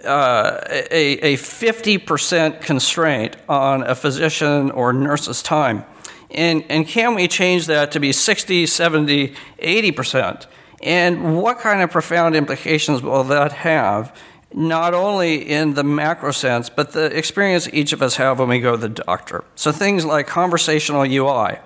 uh, 0.04 0.60
a, 0.68 1.34
a 1.34 1.36
50% 1.36 2.60
constraint 2.60 3.36
on 3.48 3.82
a 3.82 3.96
physician 3.96 4.70
or 4.70 4.92
nurse's 4.92 5.42
time? 5.42 5.84
And, 6.30 6.64
and 6.68 6.86
can 6.86 7.16
we 7.16 7.26
change 7.26 7.66
that 7.66 7.90
to 7.92 8.00
be 8.00 8.12
60, 8.12 8.66
70, 8.66 9.34
80%? 9.58 10.46
And 10.80 11.36
what 11.36 11.58
kind 11.58 11.82
of 11.82 11.90
profound 11.90 12.34
implications 12.34 13.02
will 13.02 13.24
that 13.24 13.52
have, 13.52 14.16
not 14.52 14.94
only 14.94 15.48
in 15.48 15.74
the 15.74 15.84
macro 15.84 16.32
sense, 16.32 16.70
but 16.70 16.92
the 16.92 17.16
experience 17.16 17.68
each 17.72 17.92
of 17.92 18.02
us 18.02 18.16
have 18.16 18.38
when 18.38 18.48
we 18.48 18.60
go 18.60 18.72
to 18.72 18.76
the 18.76 18.88
doctor? 18.88 19.44
So 19.54 19.72
things 19.72 20.04
like 20.04 20.26
conversational 20.26 21.02
UI, 21.02 21.58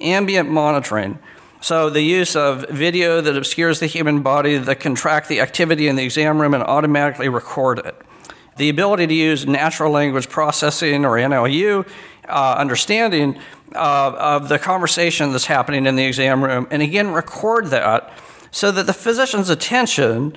ambient 0.00 0.50
monitoring, 0.50 1.18
so 1.62 1.90
the 1.90 2.02
use 2.02 2.34
of 2.34 2.68
video 2.70 3.20
that 3.20 3.36
obscures 3.36 3.78
the 3.78 3.86
human 3.86 4.20
body 4.20 4.58
that 4.58 4.80
can 4.80 4.96
track 4.96 5.28
the 5.28 5.40
activity 5.40 5.86
in 5.86 5.94
the 5.94 6.02
exam 6.02 6.40
room 6.40 6.54
and 6.54 6.62
automatically 6.64 7.28
record 7.28 7.78
it. 7.78 7.94
The 8.56 8.68
ability 8.68 9.06
to 9.06 9.14
use 9.14 9.46
natural 9.46 9.92
language 9.92 10.28
processing 10.28 11.04
or 11.04 11.12
NLU 11.12 11.88
uh, 12.28 12.54
understanding 12.58 13.38
uh, 13.76 14.12
of 14.18 14.48
the 14.48 14.58
conversation 14.58 15.30
that's 15.30 15.46
happening 15.46 15.86
in 15.86 15.94
the 15.94 16.04
exam 16.04 16.42
room, 16.42 16.66
and 16.72 16.82
again, 16.82 17.12
record 17.12 17.66
that 17.66 18.12
so 18.52 18.70
that 18.70 18.86
the 18.86 18.92
physician's 18.92 19.50
attention 19.50 20.36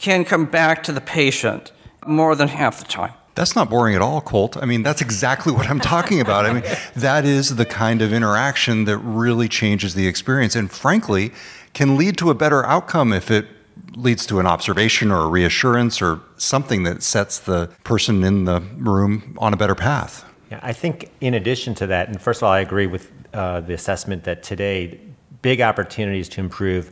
can 0.00 0.24
come 0.24 0.46
back 0.46 0.82
to 0.82 0.90
the 0.90 1.00
patient 1.00 1.70
more 2.04 2.34
than 2.34 2.48
half 2.48 2.80
the 2.80 2.84
time. 2.84 3.12
That's 3.34 3.54
not 3.54 3.70
boring 3.70 3.94
at 3.94 4.02
all, 4.02 4.20
Colt. 4.20 4.56
I 4.60 4.66
mean, 4.66 4.82
that's 4.82 5.00
exactly 5.00 5.52
what 5.52 5.70
I'm 5.70 5.80
talking 5.80 6.20
about. 6.20 6.44
I 6.44 6.52
mean, 6.52 6.64
that 6.96 7.24
is 7.24 7.56
the 7.56 7.64
kind 7.64 8.02
of 8.02 8.12
interaction 8.12 8.84
that 8.86 8.98
really 8.98 9.48
changes 9.48 9.94
the 9.94 10.06
experience 10.06 10.56
and, 10.56 10.70
frankly, 10.70 11.30
can 11.72 11.96
lead 11.96 12.18
to 12.18 12.30
a 12.30 12.34
better 12.34 12.66
outcome 12.66 13.12
if 13.12 13.30
it 13.30 13.46
leads 13.94 14.26
to 14.26 14.38
an 14.38 14.46
observation 14.46 15.10
or 15.10 15.20
a 15.20 15.28
reassurance 15.28 16.02
or 16.02 16.20
something 16.36 16.82
that 16.82 17.02
sets 17.02 17.38
the 17.38 17.70
person 17.84 18.22
in 18.24 18.44
the 18.44 18.60
room 18.76 19.36
on 19.38 19.54
a 19.54 19.56
better 19.56 19.74
path. 19.74 20.26
Yeah, 20.50 20.60
I 20.62 20.74
think 20.74 21.10
in 21.22 21.32
addition 21.32 21.74
to 21.76 21.86
that, 21.86 22.08
and 22.08 22.20
first 22.20 22.40
of 22.40 22.44
all, 22.44 22.52
I 22.52 22.60
agree 22.60 22.86
with 22.86 23.10
uh, 23.32 23.60
the 23.62 23.72
assessment 23.72 24.24
that 24.24 24.42
today, 24.42 25.00
big 25.40 25.62
opportunities 25.62 26.28
to 26.30 26.40
improve 26.40 26.90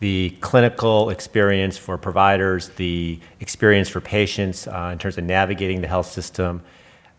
the 0.00 0.30
clinical 0.40 1.10
experience 1.10 1.76
for 1.76 1.96
providers, 1.98 2.70
the 2.70 3.20
experience 3.38 3.88
for 3.88 4.00
patients 4.00 4.66
uh, 4.66 4.90
in 4.92 4.98
terms 4.98 5.18
of 5.18 5.24
navigating 5.24 5.82
the 5.82 5.88
health 5.88 6.06
system. 6.06 6.62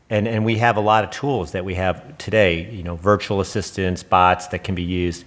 And, 0.10 0.28
and 0.28 0.44
we 0.44 0.58
have 0.58 0.78
a 0.78 0.82
lot 0.82 1.04
of 1.04 1.12
tools 1.12 1.52
that 1.52 1.64
we 1.64 1.76
have 1.76 2.18
today, 2.18 2.70
you 2.72 2.84
know, 2.84 2.96
virtual 2.96 3.40
assistants, 3.40 4.04
bots 4.04 4.48
that 4.48 4.64
can 4.64 4.76
be 4.76 4.84
used. 4.84 5.26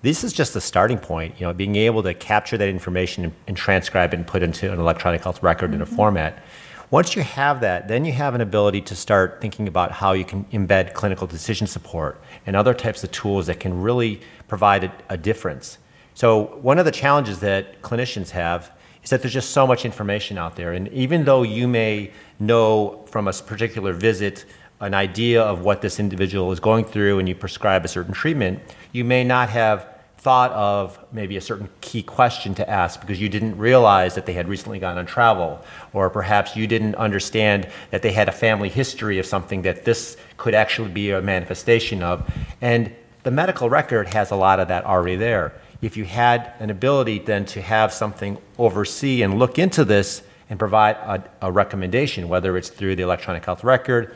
This 0.00 0.24
is 0.24 0.32
just 0.32 0.54
the 0.54 0.60
starting 0.60 0.98
point, 0.98 1.38
you 1.38 1.46
know, 1.46 1.52
being 1.52 1.76
able 1.76 2.02
to 2.04 2.14
capture 2.14 2.56
that 2.56 2.68
information 2.68 3.24
and, 3.24 3.34
and 3.46 3.56
transcribe 3.56 4.14
it 4.14 4.16
and 4.16 4.26
put 4.26 4.42
into 4.42 4.72
an 4.72 4.80
electronic 4.80 5.22
health 5.22 5.42
record 5.42 5.66
mm-hmm. 5.66 5.74
in 5.74 5.82
a 5.82 5.86
mm-hmm. 5.86 5.96
format. 5.96 6.42
Once 6.90 7.14
you 7.14 7.22
have 7.22 7.60
that, 7.60 7.86
then 7.86 8.06
you 8.06 8.12
have 8.12 8.34
an 8.34 8.40
ability 8.40 8.80
to 8.80 8.96
start 8.96 9.42
thinking 9.42 9.68
about 9.68 9.92
how 9.92 10.14
you 10.14 10.24
can 10.24 10.44
embed 10.46 10.94
clinical 10.94 11.26
decision 11.26 11.66
support 11.66 12.18
and 12.46 12.56
other 12.56 12.72
types 12.72 13.04
of 13.04 13.10
tools 13.10 13.46
that 13.46 13.60
can 13.60 13.82
really 13.82 14.22
provide 14.46 14.84
a, 14.84 14.92
a 15.10 15.16
difference 15.18 15.76
so, 16.18 16.58
one 16.62 16.80
of 16.80 16.84
the 16.84 16.90
challenges 16.90 17.38
that 17.38 17.80
clinicians 17.80 18.30
have 18.30 18.72
is 19.04 19.10
that 19.10 19.22
there's 19.22 19.32
just 19.32 19.50
so 19.50 19.68
much 19.68 19.84
information 19.84 20.36
out 20.36 20.56
there. 20.56 20.72
And 20.72 20.88
even 20.88 21.24
though 21.24 21.44
you 21.44 21.68
may 21.68 22.10
know 22.40 23.04
from 23.06 23.28
a 23.28 23.32
particular 23.32 23.92
visit 23.92 24.44
an 24.80 24.94
idea 24.94 25.40
of 25.40 25.60
what 25.60 25.80
this 25.80 26.00
individual 26.00 26.50
is 26.50 26.58
going 26.58 26.86
through 26.86 27.20
and 27.20 27.28
you 27.28 27.36
prescribe 27.36 27.84
a 27.84 27.88
certain 27.88 28.12
treatment, 28.12 28.58
you 28.90 29.04
may 29.04 29.22
not 29.22 29.48
have 29.50 29.86
thought 30.16 30.50
of 30.50 30.98
maybe 31.12 31.36
a 31.36 31.40
certain 31.40 31.68
key 31.82 32.02
question 32.02 32.52
to 32.56 32.68
ask 32.68 33.00
because 33.00 33.20
you 33.20 33.28
didn't 33.28 33.56
realize 33.56 34.16
that 34.16 34.26
they 34.26 34.32
had 34.32 34.48
recently 34.48 34.80
gone 34.80 34.98
on 34.98 35.06
travel, 35.06 35.64
or 35.92 36.10
perhaps 36.10 36.56
you 36.56 36.66
didn't 36.66 36.96
understand 36.96 37.68
that 37.92 38.02
they 38.02 38.10
had 38.10 38.28
a 38.28 38.32
family 38.32 38.68
history 38.68 39.20
of 39.20 39.24
something 39.24 39.62
that 39.62 39.84
this 39.84 40.16
could 40.36 40.56
actually 40.56 40.90
be 40.90 41.12
a 41.12 41.22
manifestation 41.22 42.02
of. 42.02 42.28
And 42.60 42.92
the 43.22 43.30
medical 43.30 43.70
record 43.70 44.08
has 44.08 44.32
a 44.32 44.36
lot 44.36 44.58
of 44.58 44.66
that 44.66 44.84
already 44.84 45.14
there 45.14 45.52
if 45.80 45.96
you 45.96 46.04
had 46.04 46.52
an 46.58 46.70
ability 46.70 47.20
then 47.20 47.44
to 47.46 47.62
have 47.62 47.92
something 47.92 48.38
oversee 48.58 49.22
and 49.22 49.38
look 49.38 49.58
into 49.58 49.84
this 49.84 50.22
and 50.50 50.58
provide 50.58 50.96
a, 50.96 51.22
a, 51.42 51.52
recommendation, 51.52 52.28
whether 52.28 52.56
it's 52.56 52.68
through 52.68 52.96
the 52.96 53.02
electronic 53.02 53.44
health 53.44 53.62
record, 53.62 54.14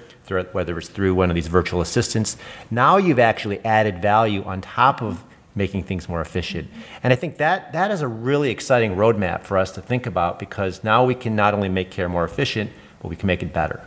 whether 0.52 0.78
it's 0.78 0.88
through 0.88 1.14
one 1.14 1.30
of 1.30 1.34
these 1.34 1.46
virtual 1.46 1.82
assistants. 1.82 2.38
Now 2.70 2.96
you've 2.96 3.18
actually 3.18 3.62
added 3.64 4.00
value 4.00 4.42
on 4.44 4.62
top 4.62 5.02
of 5.02 5.22
making 5.54 5.82
things 5.82 6.08
more 6.08 6.22
efficient. 6.22 6.70
And 7.02 7.12
I 7.12 7.16
think 7.16 7.36
that 7.36 7.72
that 7.74 7.90
is 7.90 8.00
a 8.00 8.08
really 8.08 8.50
exciting 8.50 8.96
roadmap 8.96 9.42
for 9.42 9.58
us 9.58 9.72
to 9.72 9.82
think 9.82 10.06
about 10.06 10.38
because 10.38 10.82
now 10.82 11.04
we 11.04 11.14
can 11.14 11.36
not 11.36 11.52
only 11.52 11.68
make 11.68 11.90
care 11.90 12.08
more 12.08 12.24
efficient, 12.24 12.70
but 13.00 13.08
we 13.08 13.16
can 13.16 13.26
make 13.26 13.42
it 13.42 13.52
better. 13.52 13.86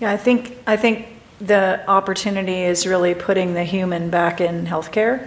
Yeah, 0.00 0.10
I 0.10 0.16
think 0.16 0.58
I 0.66 0.76
think 0.76 1.06
the 1.40 1.82
opportunity 1.88 2.62
is 2.62 2.86
really 2.86 3.14
putting 3.14 3.54
the 3.54 3.64
human 3.64 4.10
back 4.10 4.40
in 4.40 4.66
healthcare. 4.66 5.26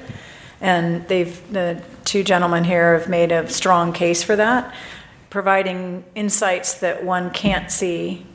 And 0.66 1.08
they've 1.08 1.54
the 1.54 1.80
two 2.06 2.24
gentlemen 2.24 2.64
here 2.64 2.98
have 2.98 3.08
made 3.08 3.32
a 3.32 3.48
strong 3.48 3.94
case 3.94 4.24
for 4.24 4.36
that, 4.36 4.74
providing 5.30 6.04
insights 6.16 6.74
that 6.80 7.06
one 7.06 7.30
can't 7.30 7.70
see 7.70 8.26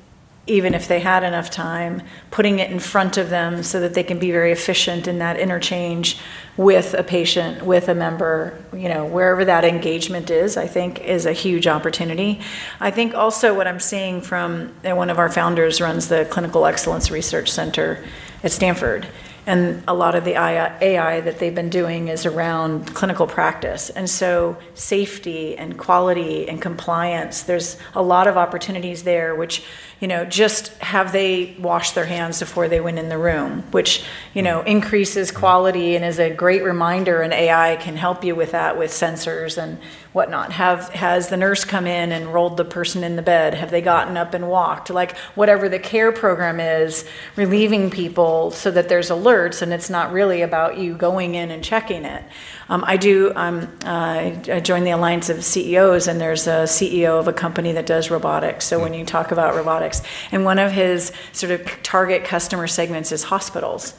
even 0.47 0.73
if 0.73 0.87
they 0.89 1.01
had 1.01 1.23
enough 1.23 1.51
time, 1.51 2.03
putting 2.31 2.61
it 2.61 2.71
in 2.71 2.79
front 2.79 3.17
of 3.17 3.31
them 3.31 3.63
so 3.63 3.81
that 3.81 3.95
they 3.95 4.03
can 4.03 4.19
be 4.19 4.31
very 4.31 4.53
efficient 4.53 5.07
in 5.07 5.19
that 5.19 5.39
interchange 5.39 6.19
with 6.57 6.95
a 6.95 7.03
patient, 7.03 7.63
with 7.63 7.89
a 7.89 7.95
member, 7.95 8.59
you 8.73 8.89
know, 8.89 9.05
wherever 9.05 9.45
that 9.45 9.65
engagement 9.65 10.31
is, 10.31 10.57
I 10.57 10.67
think 10.67 11.01
is 11.01 11.27
a 11.27 11.33
huge 11.33 11.67
opportunity. 11.67 12.41
I 12.81 12.91
think 12.91 13.15
also 13.15 13.55
what 13.55 13.67
I'm 13.67 13.81
seeing 13.81 14.21
from 14.21 14.73
uh, 14.85 14.95
one 14.97 15.11
of 15.11 15.19
our 15.19 15.31
founders 15.31 15.81
runs 15.81 16.09
the 16.09 16.27
Clinical 16.31 16.65
Excellence 16.67 17.11
Research 17.11 17.51
Center 17.51 18.05
at 18.43 18.51
Stanford 18.51 19.07
and 19.51 19.83
a 19.89 19.95
lot 19.95 20.15
of 20.15 20.25
the 20.25 20.35
AI 20.37 21.21
that 21.23 21.41
they've 21.41 21.55
been 21.55 21.71
doing 21.71 22.07
is 22.07 22.25
around 22.25 22.95
clinical 22.95 23.27
practice. 23.27 23.91
And 23.91 24.09
so, 24.09 24.57
safety 24.75 25.57
and 25.59 25.77
quality 25.77 26.49
and 26.49 26.63
compliance, 26.63 27.43
there's 27.43 27.77
a 27.97 28.03
lot 28.03 28.29
of 28.29 28.37
opportunities 28.37 29.03
there, 29.03 29.35
which, 29.35 29.65
you 30.01 30.09
know, 30.09 30.25
just 30.25 30.69
have 30.79 31.13
they 31.13 31.55
washed 31.59 31.95
their 31.95 32.07
hands 32.07 32.41
before 32.41 32.69
they 32.69 32.81
went 32.81 32.99
in 32.99 33.11
the 33.11 33.19
room, 33.19 33.63
which, 33.71 34.03
you 34.33 34.41
know, 34.41 34.63
increases 34.63 35.31
quality 35.31 35.95
and 35.95 36.05
is 36.05 36.19
a 36.19 36.31
great 36.31 36.65
reminder. 36.65 37.21
And 37.21 37.35
AI 37.35 37.77
can 37.77 37.97
help 37.97 38.25
you 38.25 38.35
with 38.35 38.53
that 38.53 38.79
with 38.79 38.91
sensors 38.91 39.63
and 39.63 39.79
whatnot. 40.15 40.53
Have 40.53 40.89
has 40.91 41.29
the 41.29 41.37
nurse 41.37 41.67
come 41.67 41.87
in 41.87 42.13
and 42.13 42.33
rolled 42.33 42.57
the 42.57 42.65
person 42.65 43.05
in 43.05 43.17
the 43.17 43.23
bed? 43.23 43.53
Have 43.53 43.71
they 43.71 43.83
gotten 43.83 44.17
up 44.17 44.33
and 44.33 44.49
walked? 44.49 44.89
Like 44.89 45.17
whatever 45.35 45.69
the 45.69 45.79
care 45.79 46.13
program 46.13 46.61
is, 46.61 47.07
relieving 47.37 47.91
people 47.91 48.51
so 48.53 48.71
that 48.71 48.89
there's 48.89 49.11
alerts 49.11 49.61
and 49.61 49.71
it's 49.71 49.91
not 49.91 50.13
really 50.13 50.41
about 50.41 50.79
you 50.79 50.97
going 50.97 51.35
in 51.35 51.51
and 51.51 51.63
checking 51.63 52.07
it. 52.07 52.25
Um, 52.71 52.85
I 52.87 52.97
do. 52.97 53.33
Um, 53.35 53.69
uh, 53.85 54.33
I 54.49 54.61
joined 54.63 54.87
the 54.87 54.93
Alliance 54.93 55.29
of 55.29 55.45
CEOs, 55.45 56.07
and 56.07 56.21
there's 56.21 56.47
a 56.47 56.63
CEO 56.63 57.19
of 57.19 57.27
a 57.27 57.33
company 57.33 57.73
that 57.73 57.85
does 57.85 58.11
robotics. 58.11 58.65
So 58.65 58.79
when 58.81 58.95
you 58.95 59.05
talk 59.05 59.33
about 59.33 59.57
robotics, 59.57 60.03
and 60.31 60.45
one 60.45 60.61
of 60.61 60.71
his 60.71 61.13
sort 61.33 61.51
of 61.51 61.67
target 61.83 62.25
customer 62.25 62.69
segments 62.69 63.11
is 63.11 63.25
hospitals 63.25 63.95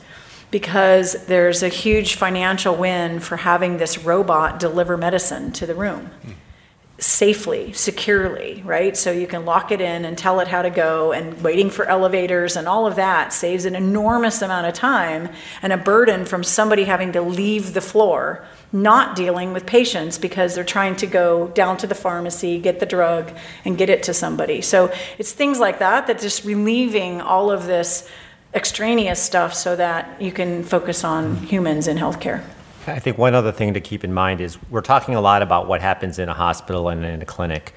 because 0.51 1.25
there's 1.25 1.63
a 1.63 1.67
huge 1.67 2.15
financial 2.15 2.75
win 2.75 3.19
for 3.19 3.37
having 3.37 3.77
this 3.77 3.99
robot 3.99 4.59
deliver 4.59 4.97
medicine 4.97 5.51
to 5.53 5.65
the 5.65 5.75
room 5.75 6.09
safely, 7.01 7.73
securely, 7.73 8.61
right? 8.63 8.95
So 8.95 9.11
you 9.11 9.25
can 9.25 9.43
lock 9.43 9.71
it 9.71 9.81
in 9.81 10.05
and 10.05 10.15
tell 10.15 10.39
it 10.39 10.47
how 10.47 10.61
to 10.61 10.69
go, 10.69 11.11
and 11.11 11.41
waiting 11.41 11.71
for 11.71 11.85
elevators 11.85 12.55
and 12.55 12.67
all 12.67 12.85
of 12.85 12.95
that 12.95 13.33
saves 13.33 13.65
an 13.65 13.75
enormous 13.75 14.43
amount 14.43 14.67
of 14.67 14.75
time 14.75 15.29
and 15.63 15.73
a 15.73 15.77
burden 15.77 16.25
from 16.25 16.43
somebody 16.43 16.83
having 16.83 17.11
to 17.13 17.21
leave 17.21 17.73
the 17.73 17.81
floor, 17.81 18.45
not 18.71 19.15
dealing 19.15 19.51
with 19.51 19.65
patients 19.65 20.19
because 20.19 20.53
they're 20.53 20.63
trying 20.63 20.95
to 20.95 21.07
go 21.07 21.47
down 21.47 21.75
to 21.77 21.87
the 21.87 21.95
pharmacy, 21.95 22.59
get 22.59 22.79
the 22.79 22.85
drug, 22.85 23.31
and 23.65 23.79
get 23.79 23.89
it 23.89 24.03
to 24.03 24.13
somebody. 24.13 24.61
So 24.61 24.93
it's 25.17 25.31
things 25.31 25.59
like 25.59 25.79
that 25.79 26.05
that 26.05 26.21
just 26.21 26.45
relieving 26.45 27.19
all 27.19 27.49
of 27.49 27.65
this 27.65 28.07
extraneous 28.53 29.19
stuff 29.19 29.55
so 29.55 29.75
that 29.75 30.21
you 30.21 30.31
can 30.31 30.63
focus 30.63 31.03
on 31.03 31.37
humans 31.37 31.87
in 31.87 31.97
healthcare. 31.97 32.43
I 32.87 32.97
think 32.97 33.17
one 33.17 33.35
other 33.35 33.51
thing 33.51 33.75
to 33.75 33.79
keep 33.79 34.03
in 34.03 34.11
mind 34.11 34.41
is 34.41 34.57
we're 34.71 34.81
talking 34.81 35.13
a 35.13 35.21
lot 35.21 35.43
about 35.43 35.67
what 35.67 35.81
happens 35.81 36.17
in 36.17 36.29
a 36.29 36.33
hospital 36.33 36.89
and 36.89 37.05
in 37.05 37.21
a 37.21 37.25
clinic, 37.25 37.73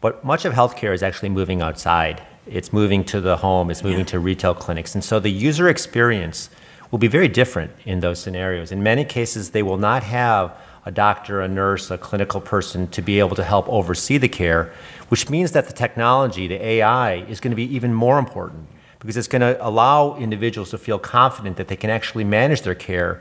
but 0.00 0.24
much 0.24 0.44
of 0.44 0.52
healthcare 0.52 0.94
is 0.94 1.02
actually 1.02 1.30
moving 1.30 1.60
outside. 1.60 2.22
It's 2.46 2.72
moving 2.72 3.02
to 3.06 3.20
the 3.20 3.36
home, 3.36 3.68
it's 3.68 3.82
moving 3.82 4.00
yeah. 4.00 4.04
to 4.06 4.20
retail 4.20 4.54
clinics. 4.54 4.94
And 4.94 5.02
so 5.02 5.18
the 5.18 5.30
user 5.30 5.68
experience 5.68 6.50
will 6.92 7.00
be 7.00 7.08
very 7.08 7.26
different 7.26 7.72
in 7.84 7.98
those 7.98 8.20
scenarios. 8.20 8.70
In 8.70 8.80
many 8.80 9.04
cases, 9.04 9.50
they 9.50 9.62
will 9.62 9.76
not 9.76 10.04
have 10.04 10.56
a 10.86 10.92
doctor, 10.92 11.40
a 11.40 11.48
nurse, 11.48 11.90
a 11.90 11.98
clinical 11.98 12.40
person 12.40 12.86
to 12.88 13.02
be 13.02 13.18
able 13.18 13.34
to 13.36 13.44
help 13.44 13.68
oversee 13.68 14.18
the 14.18 14.28
care, 14.28 14.72
which 15.08 15.28
means 15.28 15.50
that 15.52 15.66
the 15.66 15.72
technology, 15.72 16.46
the 16.46 16.64
AI, 16.64 17.16
is 17.24 17.40
going 17.40 17.50
to 17.50 17.56
be 17.56 17.74
even 17.74 17.92
more 17.92 18.20
important 18.20 18.68
because 19.00 19.16
it's 19.16 19.28
going 19.28 19.42
to 19.42 19.58
allow 19.66 20.16
individuals 20.16 20.70
to 20.70 20.78
feel 20.78 20.98
confident 20.98 21.56
that 21.56 21.68
they 21.68 21.76
can 21.76 21.90
actually 21.90 22.24
manage 22.24 22.62
their 22.62 22.74
care 22.74 23.20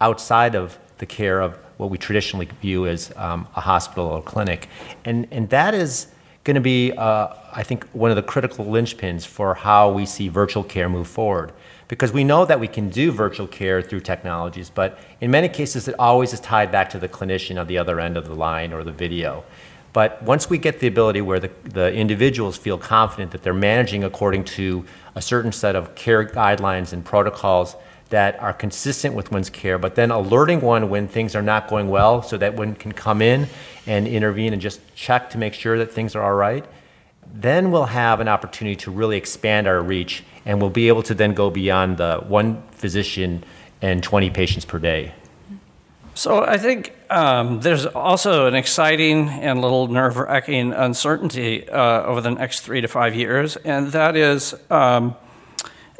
outside 0.00 0.54
of 0.54 0.78
the 0.98 1.06
care 1.06 1.40
of 1.40 1.56
what 1.76 1.90
we 1.90 1.98
traditionally 1.98 2.48
view 2.60 2.86
as 2.86 3.12
um, 3.16 3.46
a 3.56 3.60
hospital 3.60 4.06
or 4.06 4.22
clinic. 4.22 4.68
And, 5.04 5.26
and 5.30 5.48
that 5.50 5.74
is 5.74 6.08
going 6.44 6.54
to 6.54 6.60
be, 6.60 6.92
uh, 6.92 7.28
I 7.52 7.62
think, 7.62 7.84
one 7.90 8.10
of 8.10 8.16
the 8.16 8.22
critical 8.22 8.64
linchpins 8.64 9.26
for 9.26 9.54
how 9.54 9.90
we 9.90 10.06
see 10.06 10.28
virtual 10.28 10.64
care 10.64 10.88
move 10.88 11.08
forward. 11.08 11.52
Because 11.88 12.12
we 12.12 12.22
know 12.22 12.44
that 12.44 12.60
we 12.60 12.68
can 12.68 12.88
do 12.88 13.10
virtual 13.10 13.46
care 13.46 13.82
through 13.82 14.00
technologies, 14.00 14.70
but 14.70 14.98
in 15.20 15.30
many 15.30 15.48
cases, 15.48 15.88
it 15.88 15.94
always 15.98 16.32
is 16.32 16.40
tied 16.40 16.70
back 16.70 16.88
to 16.90 16.98
the 16.98 17.08
clinician 17.08 17.60
on 17.60 17.66
the 17.66 17.78
other 17.78 17.98
end 17.98 18.16
of 18.16 18.26
the 18.28 18.34
line 18.34 18.72
or 18.72 18.84
the 18.84 18.92
video. 18.92 19.44
But 19.92 20.22
once 20.22 20.48
we 20.48 20.56
get 20.58 20.78
the 20.78 20.86
ability 20.86 21.20
where 21.20 21.40
the, 21.40 21.50
the 21.64 21.92
individuals 21.92 22.56
feel 22.56 22.78
confident 22.78 23.32
that 23.32 23.42
they're 23.42 23.52
managing 23.52 24.04
according 24.04 24.44
to 24.44 24.84
a 25.16 25.22
certain 25.22 25.50
set 25.50 25.74
of 25.74 25.94
care 25.96 26.24
guidelines 26.24 26.92
and 26.92 27.04
protocols 27.04 27.74
that 28.10 28.40
are 28.40 28.52
consistent 28.52 29.14
with 29.14 29.32
one's 29.32 29.50
care, 29.50 29.78
but 29.78 29.94
then 29.94 30.10
alerting 30.10 30.60
one 30.60 30.90
when 30.90 31.08
things 31.08 31.34
are 31.34 31.42
not 31.42 31.68
going 31.68 31.88
well 31.88 32.22
so 32.22 32.36
that 32.36 32.54
one 32.54 32.74
can 32.74 32.92
come 32.92 33.22
in 33.22 33.46
and 33.86 34.06
intervene 34.06 34.52
and 34.52 34.60
just 34.60 34.80
check 34.94 35.30
to 35.30 35.38
make 35.38 35.54
sure 35.54 35.78
that 35.78 35.92
things 35.92 36.14
are 36.14 36.22
all 36.22 36.34
right, 36.34 36.64
then 37.32 37.70
we'll 37.70 37.84
have 37.84 38.20
an 38.20 38.28
opportunity 38.28 38.76
to 38.76 38.90
really 38.90 39.16
expand 39.16 39.66
our 39.66 39.80
reach 39.80 40.24
and 40.44 40.60
we'll 40.60 40.70
be 40.70 40.88
able 40.88 41.02
to 41.04 41.14
then 41.14 41.34
go 41.34 41.50
beyond 41.50 41.96
the 41.96 42.18
one 42.26 42.62
physician 42.72 43.44
and 43.80 44.02
20 44.02 44.30
patients 44.30 44.64
per 44.64 44.78
day. 44.78 45.14
So 46.14 46.44
I 46.44 46.58
think 46.58 46.92
um, 47.08 47.60
there's 47.60 47.86
also 47.86 48.46
an 48.46 48.54
exciting 48.54 49.28
and 49.28 49.58
a 49.58 49.62
little 49.62 49.86
nerve-wracking 49.88 50.72
uncertainty 50.72 51.68
uh, 51.68 52.02
over 52.02 52.20
the 52.20 52.30
next 52.30 52.60
three 52.60 52.80
to 52.80 52.88
five 52.88 53.14
years, 53.14 53.56
and 53.56 53.92
that 53.92 54.16
is 54.16 54.54
um, 54.70 55.14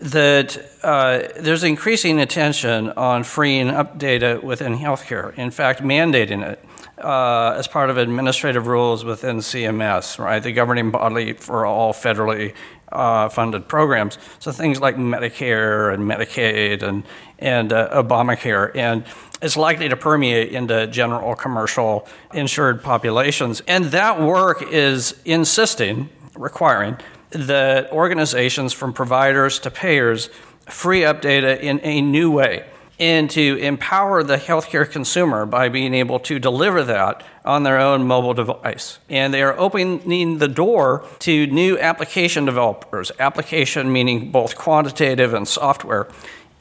that 0.01 0.57
uh, 0.83 1.29
there's 1.37 1.63
increasing 1.63 2.21
attention 2.21 2.91
on 2.91 3.23
freeing 3.23 3.69
up 3.69 3.99
data 3.99 4.41
within 4.43 4.77
healthcare. 4.77 5.37
In 5.37 5.51
fact, 5.51 5.83
mandating 5.83 6.47
it. 6.47 6.65
Uh, 6.99 7.55
as 7.57 7.67
part 7.67 7.89
of 7.89 7.97
administrative 7.97 8.67
rules 8.67 9.07
within 9.07 9.39
CMS, 9.39 10.19
right, 10.19 10.43
the 10.43 10.53
governing 10.53 10.91
body 10.91 11.33
for 11.33 11.65
all 11.65 11.95
federally 11.95 12.53
uh, 12.93 13.27
funded 13.31 13.67
programs. 13.69 14.19
So 14.39 14.53
things 14.53 14.81
like 14.81 14.97
Medicare 14.97 15.95
and 15.95 16.03
Medicaid 16.03 16.83
and 16.83 17.05
and 17.39 17.73
uh, 17.73 18.03
Obamacare, 18.03 18.77
and 18.77 19.05
it's 19.41 19.57
likely 19.57 19.89
to 19.89 19.97
permeate 19.97 20.53
into 20.53 20.87
general 20.89 21.35
commercial 21.35 22.07
insured 22.35 22.83
populations. 22.83 23.63
And 23.67 23.87
that 23.87 24.21
work 24.21 24.63
is 24.71 25.19
insisting, 25.25 26.11
requiring 26.37 26.99
that 27.31 27.91
organizations 27.93 28.73
from 28.73 28.93
providers 28.93 29.59
to 29.61 29.71
payers 29.71 30.31
free 30.67 31.05
up 31.05 31.21
data 31.21 31.63
in 31.65 31.81
a 31.83 32.01
new 32.01 32.31
way 32.31 32.65
and 33.01 33.31
to 33.31 33.57
empower 33.57 34.23
the 34.23 34.37
healthcare 34.37 34.89
consumer 34.89 35.47
by 35.47 35.71
being 35.71 35.95
able 35.95 36.21
to 36.21 36.39
deliver 36.39 36.85
that 36.85 37.25
on 37.47 37.63
their 37.63 37.79
own 37.79 38.07
mobile 38.07 38.35
device. 38.35 38.99
And 39.09 39.33
they 39.33 39.43
are 39.43 39.59
opening 39.59 40.37
the 40.37 40.49
door 40.49 41.07
to 41.21 41.47
new 41.47 41.79
application 41.79 42.45
developers, 42.45 43.11
application 43.19 43.91
meaning 43.91 44.31
both 44.31 44.55
quantitative 44.55 45.33
and 45.33 45.49
software. 45.49 46.09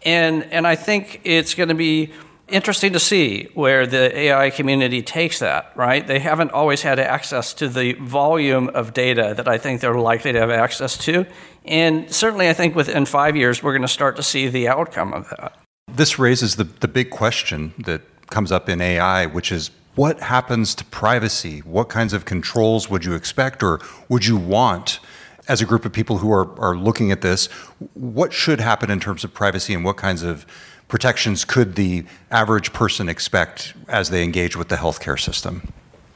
And, 0.04 0.46
and 0.46 0.66
I 0.66 0.76
think 0.76 1.20
it's 1.26 1.56
going 1.56 1.70
to 1.70 1.76
be 1.76 2.14
interesting 2.52 2.94
to 2.94 3.00
see 3.00 3.50
where 3.54 3.88
the 3.88 4.18
AI 4.18 4.50
community 4.50 5.02
takes 5.02 5.40
that, 5.40 5.72
right? 5.76 6.06
They 6.06 6.20
haven't 6.20 6.52
always 6.52 6.82
had 6.82 7.00
access 7.00 7.54
to 7.56 7.68
the 7.68 7.94
volume 7.94 8.70
of 8.70 8.94
data 8.94 9.34
that 9.38 9.48
I 9.48 9.58
think 9.58 9.82
they're 9.82 10.00
likely 10.00 10.34
to 10.34 10.40
have 10.40 10.50
access 10.50 10.98
to. 11.00 11.26
And 11.66 12.14
certainly, 12.14 12.50
I 12.50 12.54
think 12.54 12.76
within 12.76 13.06
five 13.06 13.36
years, 13.36 13.62
we're 13.62 13.74
going 13.74 13.84
to 13.84 13.88
start 13.88 14.16
to 14.16 14.24
see 14.24 14.48
the 14.48 14.68
outcome 14.68 15.14
of 15.14 15.30
that. 15.30 15.58
This 15.88 16.20
raises 16.20 16.56
the, 16.56 16.64
the 16.66 16.88
big 16.88 17.10
question 17.10 17.74
that 17.80 18.02
comes 18.28 18.52
up 18.52 18.70
in 18.70 18.82
AI, 18.82 19.26
which 19.26 19.52
is 19.52 19.72
what 19.96 20.22
happens 20.22 20.76
to 20.76 20.86
privacy? 20.86 21.60
What 21.60 21.90
kinds 21.90 22.14
of 22.14 22.26
controls 22.26 22.90
would 22.90 23.04
you 23.04 23.16
expect 23.16 23.64
or 23.64 23.82
would 24.08 24.26
you 24.26 24.38
want 24.38 25.00
as 25.48 25.62
a 25.62 25.66
group 25.66 25.84
of 25.84 25.92
people 25.92 26.20
who 26.20 26.32
are, 26.32 26.58
are 26.60 26.76
looking 26.76 27.12
at 27.12 27.22
this? 27.22 27.48
What 27.96 28.32
should 28.32 28.60
happen 28.60 28.90
in 28.90 29.00
terms 29.00 29.24
of 29.24 29.34
privacy 29.34 29.74
and 29.74 29.84
what 29.84 29.98
kinds 29.98 30.24
of 30.24 30.46
protections 30.90 31.46
could 31.46 31.76
the 31.76 32.04
average 32.32 32.74
person 32.74 33.08
expect 33.08 33.74
as 33.88 34.10
they 34.10 34.24
engage 34.24 34.58
with 34.58 34.68
the 34.68 34.76
healthcare 34.76 35.18
system? 35.18 35.72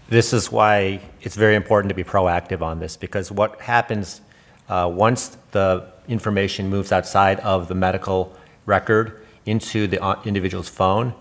This 0.10 0.34
is 0.34 0.52
why 0.52 1.00
it's 1.22 1.36
very 1.36 1.56
important 1.56 1.90
to 1.90 1.96
be 1.96 2.04
proactive 2.04 2.62
on 2.62 2.80
this 2.80 2.98
because 2.98 3.32
what 3.32 3.62
happens 3.62 4.20
uh, 4.68 4.92
once 4.94 5.38
the 5.52 5.88
information 6.08 6.70
moves 6.70 6.92
outside 6.92 7.40
of 7.40 7.68
the 7.68 7.76
medical 7.76 8.36
record 8.66 9.26
into 9.46 9.88
the 9.88 10.04
uh, 10.04 10.22
individual's 10.26 10.70
phone, 10.70 11.14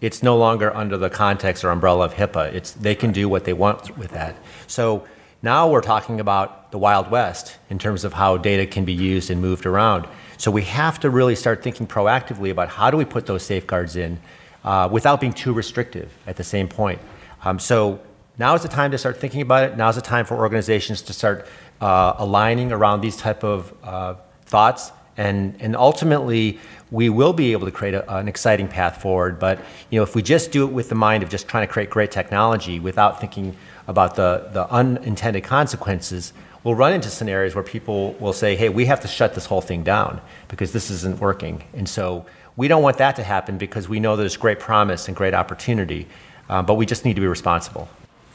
it's 0.00 0.22
no 0.22 0.36
longer 0.36 0.74
under 0.76 0.96
the 0.96 1.10
context 1.10 1.64
or 1.64 1.70
umbrella 1.70 2.04
of 2.04 2.14
HIPAA. 2.14 2.52
It's, 2.54 2.72
they 2.72 2.94
can 2.94 3.10
do 3.10 3.28
what 3.28 3.44
they 3.44 3.52
want 3.52 3.96
with 3.98 4.10
that. 4.12 4.36
So 4.66 5.04
now 5.42 5.70
we're 5.70 5.80
talking 5.80 6.20
about 6.20 6.72
the 6.72 6.78
Wild 6.78 7.10
West 7.10 7.58
in 7.70 7.78
terms 7.78 8.04
of 8.04 8.12
how 8.12 8.36
data 8.36 8.66
can 8.66 8.84
be 8.84 8.92
used 8.92 9.30
and 9.30 9.40
moved 9.40 9.66
around. 9.66 10.06
So 10.36 10.50
we 10.50 10.62
have 10.62 10.98
to 11.00 11.10
really 11.10 11.36
start 11.36 11.62
thinking 11.62 11.86
proactively 11.86 12.50
about 12.50 12.68
how 12.68 12.90
do 12.90 12.96
we 12.96 13.04
put 13.04 13.26
those 13.26 13.42
safeguards 13.42 13.96
in 13.96 14.18
uh, 14.64 14.88
without 14.90 15.20
being 15.20 15.32
too 15.32 15.52
restrictive 15.52 16.12
at 16.26 16.36
the 16.36 16.44
same 16.44 16.68
point. 16.68 17.00
Um, 17.44 17.58
so 17.58 18.00
now 18.38 18.54
is 18.54 18.62
the 18.62 18.68
time 18.68 18.90
to 18.90 18.98
start 18.98 19.16
thinking 19.16 19.40
about 19.40 19.64
it. 19.64 19.76
Now 19.76 19.88
is 19.88 19.96
the 19.96 20.02
time 20.02 20.24
for 20.24 20.36
organizations 20.36 21.02
to 21.02 21.12
start 21.12 21.46
uh, 21.80 22.14
aligning 22.18 22.72
around 22.72 23.00
these 23.00 23.16
type 23.16 23.44
of 23.44 23.72
uh, 23.82 24.14
thoughts, 24.46 24.92
and 25.16 25.56
and 25.60 25.76
ultimately 25.76 26.58
we 26.90 27.08
will 27.08 27.32
be 27.32 27.52
able 27.52 27.66
to 27.66 27.72
create 27.72 27.94
a, 27.94 28.16
an 28.16 28.28
exciting 28.28 28.68
path 28.68 29.00
forward. 29.02 29.38
But 29.38 29.60
you 29.90 29.98
know, 29.98 30.02
if 30.02 30.14
we 30.14 30.22
just 30.22 30.52
do 30.52 30.64
it 30.64 30.72
with 30.72 30.88
the 30.88 30.94
mind 30.94 31.22
of 31.22 31.28
just 31.28 31.48
trying 31.48 31.66
to 31.66 31.72
create 31.72 31.90
great 31.90 32.10
technology 32.10 32.78
without 32.80 33.20
thinking 33.20 33.56
about 33.88 34.14
the 34.14 34.48
the 34.52 34.70
unintended 34.70 35.42
consequences, 35.42 36.32
we'll 36.62 36.76
run 36.76 36.92
into 36.92 37.08
scenarios 37.08 37.56
where 37.56 37.64
people 37.64 38.12
will 38.20 38.32
say, 38.32 38.54
"Hey, 38.54 38.68
we 38.68 38.84
have 38.86 39.00
to 39.00 39.08
shut 39.08 39.34
this 39.34 39.46
whole 39.46 39.60
thing 39.60 39.82
down 39.82 40.20
because 40.46 40.72
this 40.72 40.90
isn't 40.90 41.18
working," 41.18 41.64
and 41.74 41.88
so. 41.88 42.24
We 42.56 42.66
don't 42.66 42.82
want 42.82 42.98
that 42.98 43.14
to 43.14 43.22
happen 43.22 43.56
because 43.56 43.88
we 43.88 44.00
know 44.00 44.16
there's 44.16 44.36
great 44.36 44.58
promise 44.58 45.06
and 45.06 45.16
great 45.16 45.32
opportunity, 45.32 46.08
uh, 46.48 46.60
but 46.60 46.74
we 46.74 46.86
just 46.86 47.04
need 47.04 47.14
to 47.14 47.20
be 47.20 47.28
responsible. 47.28 47.88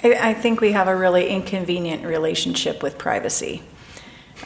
I, 0.04 0.30
I 0.30 0.34
think 0.34 0.62
we 0.62 0.72
have 0.72 0.88
a 0.88 0.96
really 0.96 1.28
inconvenient 1.30 2.06
relationship 2.06 2.82
with 2.82 2.98
privacy. 2.98 3.64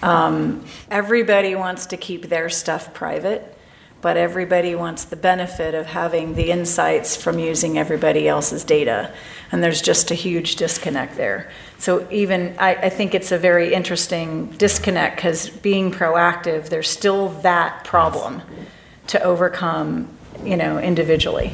Um, 0.02 0.66
everybody 0.92 1.56
wants 1.56 1.88
to 1.88 1.98
keep 1.98 2.30
their 2.30 2.50
stuff 2.50 2.94
private, 2.94 3.57
but 4.02 4.18
everybody 4.18 4.76
wants 4.76 5.06
the 5.06 5.16
benefit 5.16 5.74
of 5.74 5.88
having 5.88 6.36
the 6.36 6.52
insights 6.52 7.16
from 7.16 7.40
using 7.40 7.78
everybody 7.78 8.28
else's 8.28 8.64
data. 8.64 9.12
And 9.52 9.64
there's 9.64 9.82
just 9.82 10.12
a 10.12 10.14
huge 10.16 10.56
disconnect 10.58 11.16
there. 11.18 11.50
So, 11.80 12.08
even 12.12 12.56
I, 12.60 12.76
I 12.76 12.90
think 12.90 13.16
it's 13.16 13.32
a 13.32 13.38
very 13.38 13.74
interesting 13.74 14.48
disconnect 14.58 15.18
because 15.18 15.50
being 15.50 15.92
proactive, 15.92 16.70
there's 16.70 16.90
still 16.90 17.30
that 17.42 17.84
problem 17.84 18.42
to 19.08 19.24
overcome, 19.24 20.08
you 20.44 20.58
know, 20.58 20.80
individually. 20.80 21.54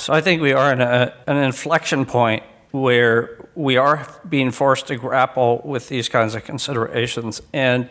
So 0.00 0.12
I 0.12 0.20
think 0.20 0.40
we 0.40 0.52
are 0.52 0.72
in 0.72 0.80
a, 0.80 1.12
an 1.26 1.36
inflection 1.36 2.06
point 2.06 2.42
where 2.70 3.36
we 3.54 3.76
are 3.76 4.06
being 4.28 4.50
forced 4.50 4.86
to 4.86 4.96
grapple 4.96 5.60
with 5.64 5.88
these 5.88 6.08
kinds 6.08 6.34
of 6.34 6.44
considerations. 6.44 7.42
And 7.52 7.90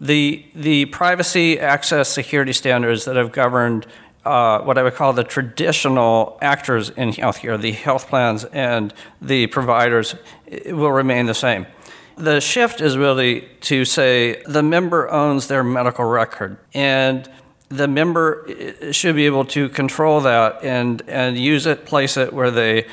the, 0.00 0.44
the 0.54 0.86
privacy, 0.86 1.58
access, 1.58 2.08
security 2.08 2.52
standards 2.52 3.04
that 3.04 3.16
have 3.16 3.32
governed 3.32 3.86
uh, 4.24 4.60
what 4.60 4.76
I 4.76 4.82
would 4.82 4.94
call 4.94 5.12
the 5.12 5.24
traditional 5.24 6.38
actors 6.42 6.90
in 6.90 7.12
healthcare, 7.12 7.58
the 7.60 7.72
health 7.72 8.08
plans 8.08 8.44
and 8.44 8.92
the 9.22 9.46
providers, 9.46 10.14
will 10.66 10.92
remain 10.92 11.26
the 11.26 11.34
same. 11.34 11.66
The 12.16 12.40
shift 12.40 12.80
is 12.80 12.98
really 12.98 13.48
to 13.62 13.84
say 13.84 14.42
the 14.44 14.62
member 14.62 15.08
owns 15.10 15.46
their 15.46 15.64
medical 15.64 16.04
record. 16.04 16.58
And 16.74 17.30
the 17.68 17.88
member 17.88 18.46
uh, 18.48 18.92
should 18.92 19.14
be 19.14 19.26
able 19.26 19.44
to 19.46 19.68
control 19.68 20.20
that 20.22 20.64
and, 20.64 21.02
and 21.06 21.38
use 21.38 21.66
it, 21.66 21.86
place 21.86 22.16
it 22.16 22.32
where 22.32 22.50
they 22.50 22.86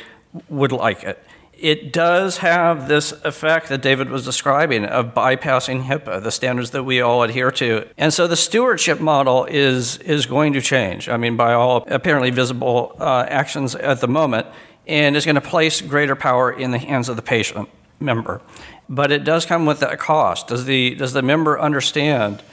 would 0.48 0.72
like 0.72 1.04
it. 1.04 1.25
It 1.66 1.92
does 1.92 2.38
have 2.38 2.88
this 2.88 3.12
effect 3.24 3.70
that 3.70 3.82
David 3.82 4.12
was 4.12 4.24
describing 4.24 4.86
of 4.86 5.16
bypassing 5.16 5.86
HIPAA, 5.86 6.22
the 6.22 6.30
standards 6.30 6.70
that 6.70 6.84
we 6.84 7.02
all 7.02 7.24
adhere 7.24 7.50
to. 7.54 7.88
And 7.98 8.14
so 8.14 8.28
the 8.28 8.36
stewardship 8.36 9.00
model 9.00 9.46
is, 9.46 9.98
is 9.98 10.28
going 10.28 10.54
to 10.54 10.62
change. 10.62 11.10
I 11.10 11.18
mean, 11.18 11.36
by 11.36 11.54
all 11.54 11.84
apparently 11.88 12.30
visible 12.30 12.96
uh, 13.00 13.26
actions 13.28 13.74
at 13.74 14.00
the 14.00 14.08
moment, 14.08 14.46
and 14.86 15.16
is 15.16 15.26
going 15.26 15.42
to 15.42 15.42
place 15.42 15.82
greater 15.82 16.16
power 16.16 16.52
in 16.52 16.70
the 16.70 16.78
hands 16.78 17.10
of 17.10 17.16
the 17.16 17.24
patient 17.24 17.68
member. 18.00 18.42
But 18.88 19.12
it 19.12 19.24
does 19.24 19.48
come 19.48 19.66
with 19.66 19.80
that 19.80 19.98
cost. 19.98 20.50
Does 20.50 20.66
the, 20.66 20.94
does 20.94 21.14
the 21.14 21.24
member 21.24 21.60
understand? 21.60 22.44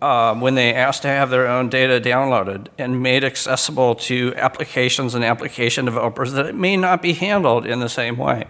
Uh, 0.00 0.34
when 0.34 0.54
they 0.54 0.74
ask 0.74 1.02
to 1.02 1.08
have 1.08 1.30
their 1.30 1.46
own 1.46 1.68
data 1.68 2.00
downloaded 2.00 2.68
and 2.78 3.02
made 3.02 3.24
accessible 3.24 3.94
to 3.94 4.32
applications 4.36 5.14
and 5.14 5.24
application 5.24 5.84
developers 5.84 6.32
that 6.32 6.46
it 6.46 6.54
may 6.54 6.76
not 6.76 7.02
be 7.02 7.12
handled 7.12 7.66
in 7.66 7.80
the 7.80 7.88
same 7.88 8.16
way. 8.16 8.46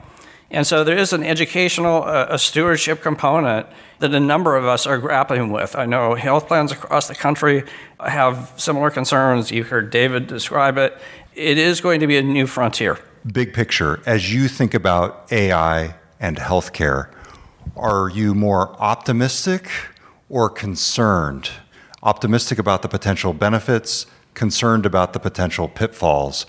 And 0.51 0.67
so 0.67 0.85
there 0.85 0.97
is 0.97 1.15
an 1.15 1.23
educational, 1.23 2.05
uh, 2.05 2.27
a 2.29 2.39
stewardship 2.39 3.01
component 3.01 3.67
that 4.01 4.15
a 4.15 4.21
number 4.21 4.57
of 4.57 4.67
us 4.67 4.87
are 4.87 4.99
grappling 4.99 5.51
with. 5.51 5.75
I 5.75 5.87
know 5.87 6.15
health 6.15 6.47
plans 6.47 6.73
across 6.73 7.09
the 7.09 7.15
country 7.15 7.65
have 7.99 8.53
similar 8.59 8.91
concerns. 8.91 9.51
You 9.51 9.65
heard 9.65 9.91
David 9.91 10.27
describe 10.27 10.77
it. 10.77 10.99
It 11.35 11.57
is 11.57 11.81
going 11.81 12.01
to 12.01 12.07
be 12.07 12.19
a 12.19 12.23
new 12.23 12.47
frontier. 12.47 12.99
Big 13.33 13.55
picture, 13.55 14.03
as 14.05 14.35
you 14.35 14.49
think 14.49 14.75
about 14.75 15.33
AI 15.33 15.95
and 16.21 16.37
healthcare, 16.37 17.11
are 17.77 18.11
you 18.11 18.35
more 18.35 18.77
optimistic 18.79 19.71
or 20.33 20.49
concerned? 20.49 21.51
Optimistic 22.03 22.59
about 22.59 22.81
the 22.81 22.89
potential 22.89 23.35
benefits, 23.35 24.07
concerned 24.33 24.87
about 24.87 25.13
the 25.13 25.21
potential 25.21 25.69
pitfalls 25.69 26.47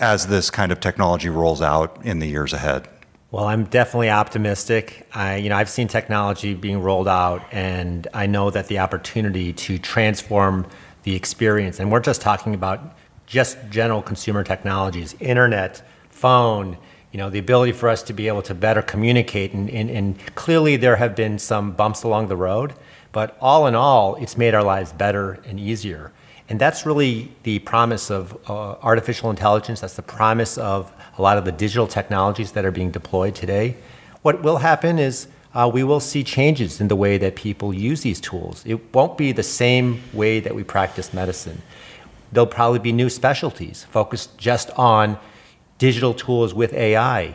as 0.00 0.26
this 0.26 0.50
kind 0.50 0.72
of 0.72 0.80
technology 0.80 1.28
rolls 1.28 1.62
out 1.62 2.04
in 2.04 2.18
the 2.18 2.26
years 2.26 2.52
ahead? 2.52 2.88
Well, 3.30 3.44
I'm 3.44 3.64
definitely 3.64 4.10
optimistic. 4.10 5.06
I, 5.14 5.36
you 5.36 5.50
know, 5.50 5.56
I've 5.56 5.70
seen 5.70 5.86
technology 5.86 6.52
being 6.54 6.82
rolled 6.82 7.06
out, 7.06 7.44
and 7.52 8.08
I 8.12 8.26
know 8.26 8.50
that 8.50 8.66
the 8.66 8.80
opportunity 8.80 9.52
to 9.52 9.78
transform 9.78 10.66
the 11.04 11.14
experience, 11.14 11.78
and 11.78 11.92
we're 11.92 12.00
just 12.00 12.20
talking 12.20 12.54
about 12.54 12.96
just 13.26 13.56
general 13.70 14.02
consumer 14.02 14.42
technologies, 14.42 15.14
internet, 15.20 15.80
phone, 16.08 16.76
you 17.12 17.18
know, 17.18 17.28
the 17.28 17.38
ability 17.38 17.72
for 17.72 17.88
us 17.88 18.02
to 18.04 18.12
be 18.12 18.28
able 18.28 18.42
to 18.42 18.54
better 18.54 18.82
communicate. 18.82 19.52
And, 19.52 19.68
and, 19.70 19.90
and, 19.90 20.34
clearly, 20.34 20.76
there 20.76 20.96
have 20.96 21.16
been 21.16 21.38
some 21.38 21.72
bumps 21.72 22.02
along 22.04 22.28
the 22.28 22.36
road, 22.36 22.74
but 23.12 23.36
all 23.40 23.66
in 23.66 23.74
all, 23.74 24.14
it's 24.16 24.36
made 24.36 24.54
our 24.54 24.62
lives 24.62 24.92
better 24.92 25.40
and 25.44 25.58
easier. 25.58 26.12
And 26.48 26.60
that's 26.60 26.84
really 26.84 27.32
the 27.44 27.60
promise 27.60 28.10
of 28.10 28.36
uh, 28.48 28.72
artificial 28.82 29.30
intelligence. 29.30 29.80
That's 29.80 29.94
the 29.94 30.02
promise 30.02 30.58
of 30.58 30.92
a 31.18 31.22
lot 31.22 31.38
of 31.38 31.44
the 31.44 31.52
digital 31.52 31.86
technologies 31.86 32.52
that 32.52 32.64
are 32.64 32.72
being 32.72 32.90
deployed 32.90 33.34
today. 33.34 33.76
What 34.22 34.42
will 34.42 34.58
happen 34.58 34.98
is 34.98 35.28
uh, 35.54 35.70
we 35.72 35.82
will 35.82 36.00
see 36.00 36.22
changes 36.22 36.80
in 36.80 36.88
the 36.88 36.96
way 36.96 37.18
that 37.18 37.34
people 37.34 37.72
use 37.74 38.02
these 38.02 38.20
tools. 38.20 38.62
It 38.66 38.94
won't 38.94 39.18
be 39.18 39.32
the 39.32 39.42
same 39.42 40.02
way 40.12 40.40
that 40.40 40.54
we 40.54 40.62
practice 40.62 41.12
medicine. 41.12 41.62
There'll 42.32 42.46
probably 42.46 42.78
be 42.78 42.92
new 42.92 43.10
specialties 43.10 43.84
focused 43.84 44.38
just 44.38 44.70
on 44.78 45.18
digital 45.80 46.12
tools 46.12 46.52
with 46.54 46.72
AI, 46.74 47.34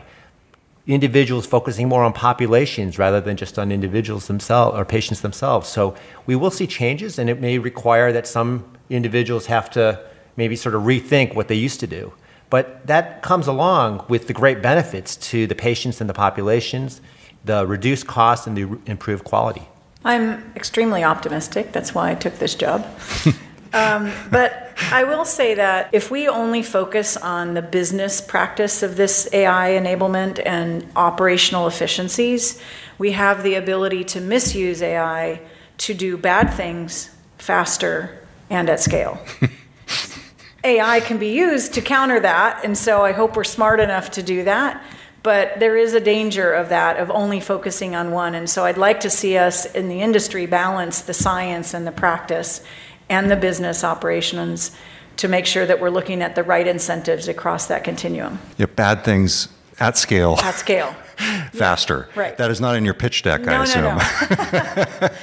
individuals 0.86 1.44
focusing 1.44 1.88
more 1.88 2.04
on 2.04 2.12
populations 2.12 2.96
rather 2.96 3.20
than 3.20 3.36
just 3.36 3.58
on 3.58 3.72
individuals 3.72 4.28
themselves 4.28 4.78
or 4.78 4.84
patients 4.84 5.20
themselves. 5.20 5.68
So 5.68 5.96
we 6.26 6.36
will 6.36 6.52
see 6.52 6.66
changes, 6.66 7.18
and 7.18 7.28
it 7.28 7.40
may 7.40 7.58
require 7.58 8.12
that 8.12 8.26
some 8.26 8.64
individuals 8.88 9.46
have 9.46 9.68
to 9.70 10.00
maybe 10.36 10.54
sort 10.54 10.76
of 10.76 10.82
rethink 10.82 11.34
what 11.34 11.48
they 11.48 11.56
used 11.56 11.80
to 11.80 11.88
do. 11.88 12.12
But 12.48 12.86
that 12.86 13.22
comes 13.22 13.48
along 13.48 14.06
with 14.08 14.28
the 14.28 14.32
great 14.32 14.62
benefits 14.62 15.16
to 15.30 15.48
the 15.48 15.56
patients 15.56 16.00
and 16.00 16.08
the 16.08 16.14
populations, 16.14 17.00
the 17.44 17.66
reduced 17.66 18.06
cost 18.06 18.46
and 18.46 18.56
the 18.56 18.78
improved 18.86 19.24
quality. 19.24 19.68
I'm 20.04 20.52
extremely 20.54 21.02
optimistic. 21.02 21.72
That's 21.72 21.92
why 21.92 22.12
I 22.12 22.14
took 22.14 22.38
this 22.38 22.54
job. 22.54 22.86
Um, 23.74 24.10
but 24.30 24.65
I 24.78 25.04
will 25.04 25.24
say 25.24 25.54
that 25.54 25.88
if 25.92 26.10
we 26.10 26.28
only 26.28 26.62
focus 26.62 27.16
on 27.16 27.54
the 27.54 27.62
business 27.62 28.20
practice 28.20 28.82
of 28.82 28.96
this 28.96 29.28
AI 29.32 29.70
enablement 29.70 30.40
and 30.44 30.86
operational 30.94 31.66
efficiencies, 31.66 32.60
we 32.98 33.12
have 33.12 33.42
the 33.42 33.54
ability 33.54 34.04
to 34.04 34.20
misuse 34.20 34.82
AI 34.82 35.40
to 35.78 35.94
do 35.94 36.16
bad 36.16 36.52
things 36.52 37.10
faster 37.38 38.22
and 38.50 38.68
at 38.68 38.80
scale. 38.80 39.18
AI 40.64 41.00
can 41.00 41.16
be 41.16 41.32
used 41.32 41.74
to 41.74 41.80
counter 41.80 42.20
that, 42.20 42.64
and 42.64 42.76
so 42.76 43.04
I 43.04 43.12
hope 43.12 43.36
we're 43.36 43.44
smart 43.44 43.80
enough 43.80 44.10
to 44.12 44.22
do 44.22 44.44
that. 44.44 44.82
But 45.22 45.58
there 45.58 45.76
is 45.76 45.94
a 45.94 46.00
danger 46.00 46.52
of 46.52 46.68
that, 46.68 46.98
of 46.98 47.10
only 47.10 47.40
focusing 47.40 47.96
on 47.96 48.12
one. 48.12 48.36
And 48.36 48.48
so 48.48 48.64
I'd 48.64 48.78
like 48.78 49.00
to 49.00 49.10
see 49.10 49.36
us 49.36 49.64
in 49.64 49.88
the 49.88 50.00
industry 50.00 50.46
balance 50.46 51.00
the 51.00 51.14
science 51.14 51.74
and 51.74 51.84
the 51.84 51.92
practice 51.92 52.62
and 53.08 53.30
the 53.30 53.36
business 53.36 53.84
operations 53.84 54.72
to 55.18 55.28
make 55.28 55.46
sure 55.46 55.66
that 55.66 55.80
we're 55.80 55.90
looking 55.90 56.22
at 56.22 56.34
the 56.34 56.42
right 56.42 56.66
incentives 56.66 57.28
across 57.28 57.66
that 57.66 57.84
continuum. 57.84 58.38
Yeah, 58.58 58.66
bad 58.66 59.04
things 59.04 59.48
at 59.78 59.96
scale. 59.96 60.36
At 60.38 60.54
scale. 60.54 60.94
Faster. 61.52 62.08
Yeah, 62.14 62.20
right. 62.20 62.36
That 62.36 62.50
is 62.50 62.60
not 62.60 62.76
in 62.76 62.84
your 62.84 62.92
pitch 62.92 63.22
deck, 63.22 63.40
no, 63.42 63.52
I 63.52 63.62
assume. 63.62 63.84
No, 63.84 63.94
no. 63.94 63.98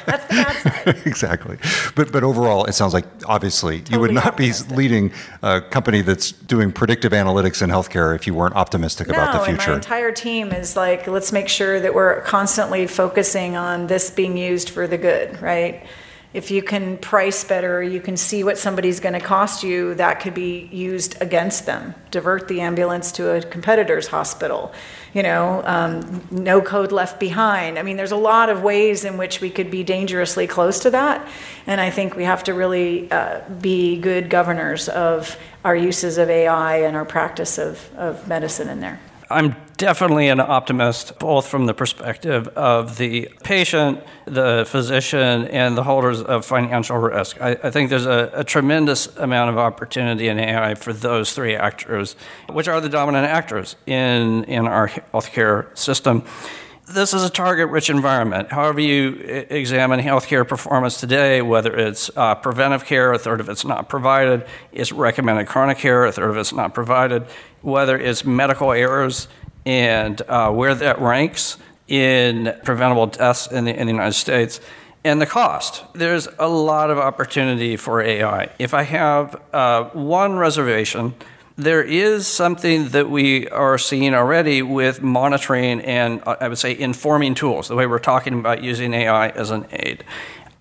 That's 0.07 0.25
the 0.25 0.29
bad 0.29 0.85
side. 0.85 1.01
exactly. 1.05 1.57
But 1.95 2.11
but 2.11 2.23
overall, 2.23 2.65
it 2.65 2.73
sounds 2.73 2.95
like 2.95 3.05
obviously 3.27 3.79
totally 3.79 3.93
you 3.93 3.99
would 4.01 4.11
not 4.11 4.35
be 4.35 4.51
leading 4.71 5.11
a 5.43 5.61
company 5.61 6.01
that's 6.01 6.31
doing 6.31 6.71
predictive 6.71 7.11
analytics 7.11 7.61
in 7.61 7.69
healthcare 7.69 8.15
if 8.15 8.25
you 8.25 8.33
weren't 8.33 8.55
optimistic 8.55 9.07
no, 9.07 9.13
about 9.13 9.33
the 9.33 9.45
future. 9.45 9.61
And 9.61 9.69
my 9.69 9.75
entire 9.75 10.11
team 10.11 10.51
is 10.51 10.75
like, 10.75 11.05
let's 11.05 11.31
make 11.31 11.47
sure 11.47 11.79
that 11.79 11.93
we're 11.93 12.21
constantly 12.21 12.87
focusing 12.87 13.55
on 13.55 13.85
this 13.85 14.09
being 14.09 14.35
used 14.35 14.71
for 14.71 14.87
the 14.87 14.97
good, 14.97 15.39
right? 15.43 15.85
If 16.33 16.49
you 16.49 16.63
can 16.63 16.97
price 16.97 17.43
better, 17.43 17.83
you 17.83 18.01
can 18.01 18.17
see 18.17 18.43
what 18.43 18.57
somebody's 18.57 18.99
going 18.99 19.13
to 19.13 19.19
cost 19.19 19.63
you, 19.63 19.93
that 19.95 20.19
could 20.19 20.33
be 20.33 20.67
used 20.71 21.21
against 21.21 21.67
them. 21.67 21.93
Divert 22.09 22.47
the 22.47 22.61
ambulance 22.61 23.11
to 23.13 23.35
a 23.35 23.41
competitor's 23.43 24.07
hospital. 24.07 24.73
You 25.13 25.21
know, 25.21 25.61
um, 25.65 26.27
no 26.31 26.59
code 26.59 26.91
left 26.91 27.19
behind. 27.19 27.77
I 27.77 27.83
mean, 27.83 27.97
there's 27.97 28.11
a 28.11 28.15
lot 28.17 28.49
of 28.49 28.63
ways 28.63 29.05
in 29.05 29.17
which 29.17 29.41
we 29.41 29.51
could 29.51 29.69
be 29.69 29.83
dangerously 29.83 30.47
close 30.47 30.79
to 30.79 30.89
that. 30.89 31.27
And 31.67 31.79
I 31.79 31.91
think 31.91 32.15
we 32.15 32.23
have 32.23 32.43
to 32.45 32.55
really 32.55 33.11
uh, 33.11 33.41
be 33.61 33.99
good 33.99 34.31
governors 34.31 34.89
of 34.89 35.37
our 35.63 35.75
uses 35.75 36.17
of 36.17 36.31
AI 36.31 36.77
and 36.77 36.95
our 36.95 37.05
practice 37.05 37.59
of, 37.59 37.89
of 37.95 38.27
medicine 38.27 38.69
in 38.69 38.79
there. 38.79 38.99
I'm 39.29 39.55
definitely 39.77 40.27
an 40.27 40.39
optimist, 40.39 41.17
both 41.19 41.47
from 41.47 41.65
the 41.65 41.73
perspective 41.73 42.47
of 42.49 42.97
the 42.97 43.29
patient, 43.43 44.03
the 44.25 44.65
physician, 44.67 45.47
and 45.47 45.77
the 45.77 45.83
holders 45.83 46.21
of 46.21 46.45
financial 46.45 46.97
risk. 46.97 47.41
I, 47.41 47.51
I 47.63 47.71
think 47.71 47.89
there's 47.89 48.05
a, 48.05 48.31
a, 48.33 48.43
tremendous 48.43 49.07
amount 49.17 49.49
of 49.49 49.57
opportunity 49.57 50.27
in 50.27 50.39
AI 50.39 50.75
for 50.75 50.93
those 50.93 51.33
three 51.33 51.55
actors, 51.55 52.15
which 52.49 52.67
are 52.67 52.79
the 52.81 52.89
dominant 52.89 53.25
actors 53.25 53.75
in, 53.85 54.43
in 54.45 54.67
our 54.67 54.89
healthcare 54.89 55.75
system. 55.77 56.23
This 56.85 57.13
is 57.13 57.23
a 57.23 57.29
target 57.29 57.69
rich 57.69 57.89
environment. 57.89 58.51
However, 58.51 58.81
you 58.81 59.15
examine 59.49 60.01
healthcare 60.01 60.45
performance 60.45 60.99
today, 60.99 61.41
whether 61.41 61.73
it's 61.73 62.11
uh, 62.17 62.35
preventive 62.35 62.83
care, 62.83 63.13
a 63.13 63.17
third 63.17 63.39
of 63.39 63.47
it's 63.47 63.63
not 63.63 63.87
provided, 63.87 64.45
it's 64.73 64.91
recommended 64.91 65.47
chronic 65.47 65.77
care, 65.77 66.03
a 66.05 66.11
third 66.11 66.29
of 66.29 66.37
it's 66.37 66.51
not 66.51 66.73
provided, 66.73 67.25
whether 67.63 67.97
it's 67.97 68.23
medical 68.23 68.71
errors 68.71 69.27
and 69.65 70.21
uh, 70.27 70.51
where 70.51 70.75
that 70.75 70.99
ranks 70.99 71.57
in 71.87 72.55
preventable 72.63 73.07
deaths 73.07 73.47
in 73.47 73.65
the, 73.65 73.77
in 73.77 73.87
the 73.87 73.93
United 73.93 74.13
States, 74.13 74.59
and 75.03 75.21
the 75.21 75.25
cost. 75.25 75.83
There's 75.93 76.27
a 76.39 76.47
lot 76.47 76.89
of 76.89 76.97
opportunity 76.97 77.75
for 77.75 78.01
AI. 78.01 78.49
If 78.57 78.73
I 78.73 78.83
have 78.83 79.41
uh, 79.51 79.85
one 79.89 80.37
reservation, 80.37 81.13
there 81.55 81.83
is 81.83 82.25
something 82.25 82.89
that 82.89 83.09
we 83.09 83.47
are 83.49 83.77
seeing 83.77 84.13
already 84.13 84.61
with 84.61 85.01
monitoring 85.01 85.81
and 85.81 86.21
uh, 86.25 86.37
I 86.39 86.47
would 86.47 86.57
say 86.57 86.77
informing 86.77 87.35
tools, 87.35 87.67
the 87.67 87.75
way 87.75 87.85
we're 87.85 87.99
talking 87.99 88.39
about 88.39 88.63
using 88.63 88.93
AI 88.93 89.29
as 89.29 89.51
an 89.51 89.67
aid. 89.71 90.03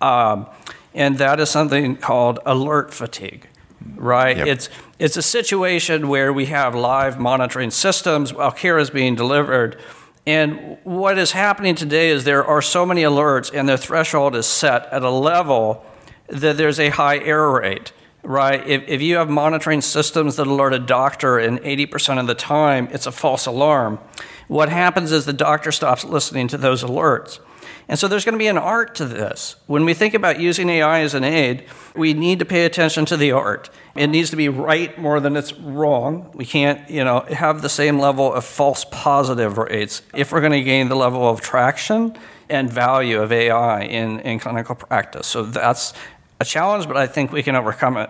Um, 0.01 0.47
and 0.93 1.17
that 1.17 1.39
is 1.39 1.49
something 1.49 1.95
called 1.95 2.39
alert 2.45 2.93
fatigue, 2.93 3.47
right? 3.95 4.37
Yep. 4.37 4.47
It's, 4.47 4.69
it's 5.03 5.17
a 5.17 5.21
situation 5.21 6.07
where 6.07 6.31
we 6.31 6.45
have 6.45 6.75
live 6.75 7.19
monitoring 7.19 7.71
systems 7.71 8.33
while 8.33 8.53
care 8.53 8.77
is 8.77 8.89
being 8.89 9.15
delivered. 9.15 9.77
And 10.25 10.77
what 10.85 11.17
is 11.17 11.33
happening 11.33 11.75
today 11.75 12.07
is 12.07 12.23
there 12.23 12.45
are 12.45 12.61
so 12.61 12.85
many 12.85 13.01
alerts, 13.03 13.53
and 13.53 13.67
their 13.67 13.75
threshold 13.75 14.33
is 14.33 14.45
set 14.45 14.85
at 14.93 15.03
a 15.03 15.09
level 15.09 15.83
that 16.29 16.55
there's 16.55 16.79
a 16.79 16.87
high 16.87 17.17
error 17.17 17.59
rate 17.59 17.91
right? 18.25 18.65
If, 18.65 18.87
if 18.87 19.01
you 19.01 19.17
have 19.17 19.29
monitoring 19.29 19.81
systems 19.81 20.37
that 20.37 20.47
alert 20.47 20.73
a 20.73 20.79
doctor 20.79 21.37
and 21.39 21.59
80% 21.59 22.21
of 22.21 22.27
the 22.27 22.33
time 22.33 22.87
it's 22.93 23.05
a 23.05 23.11
false 23.11 23.45
alarm, 23.45 23.99
what 24.47 24.69
happens 24.69 25.11
is 25.11 25.25
the 25.25 25.33
doctor 25.33 25.73
stops 25.73 26.05
listening 26.05 26.47
to 26.47 26.57
those 26.57 26.85
alerts. 26.85 27.39
And 27.87 27.99
so 27.99 28.07
there's 28.07 28.25
going 28.25 28.33
to 28.33 28.39
be 28.39 28.47
an 28.47 28.57
art 28.57 28.95
to 28.95 29.05
this. 29.05 29.55
When 29.67 29.85
we 29.85 29.93
think 29.93 30.13
about 30.13 30.39
using 30.39 30.69
AI 30.69 31.01
as 31.01 31.13
an 31.13 31.23
aid, 31.23 31.65
we 31.95 32.13
need 32.13 32.39
to 32.39 32.45
pay 32.45 32.65
attention 32.65 33.05
to 33.05 33.17
the 33.17 33.31
art. 33.31 33.69
It 33.95 34.07
needs 34.07 34.29
to 34.29 34.35
be 34.35 34.49
right 34.49 34.97
more 34.97 35.19
than 35.19 35.35
it's 35.35 35.53
wrong. 35.53 36.31
We 36.33 36.45
can't, 36.45 36.89
you 36.89 37.03
know, 37.03 37.21
have 37.21 37.61
the 37.61 37.69
same 37.69 37.99
level 37.99 38.33
of 38.33 38.45
false 38.45 38.85
positive 38.89 39.57
rates 39.57 40.01
if 40.13 40.31
we're 40.31 40.41
going 40.41 40.53
to 40.53 40.63
gain 40.63 40.89
the 40.89 40.95
level 40.95 41.27
of 41.27 41.41
traction 41.41 42.17
and 42.49 42.71
value 42.71 43.21
of 43.21 43.31
AI 43.31 43.81
in, 43.83 44.19
in 44.21 44.39
clinical 44.39 44.75
practice. 44.75 45.27
So 45.27 45.43
that's 45.43 45.93
a 46.39 46.45
challenge, 46.45 46.87
but 46.87 46.97
I 46.97 47.07
think 47.07 47.31
we 47.31 47.43
can 47.43 47.55
overcome 47.55 47.97
it. 47.97 48.09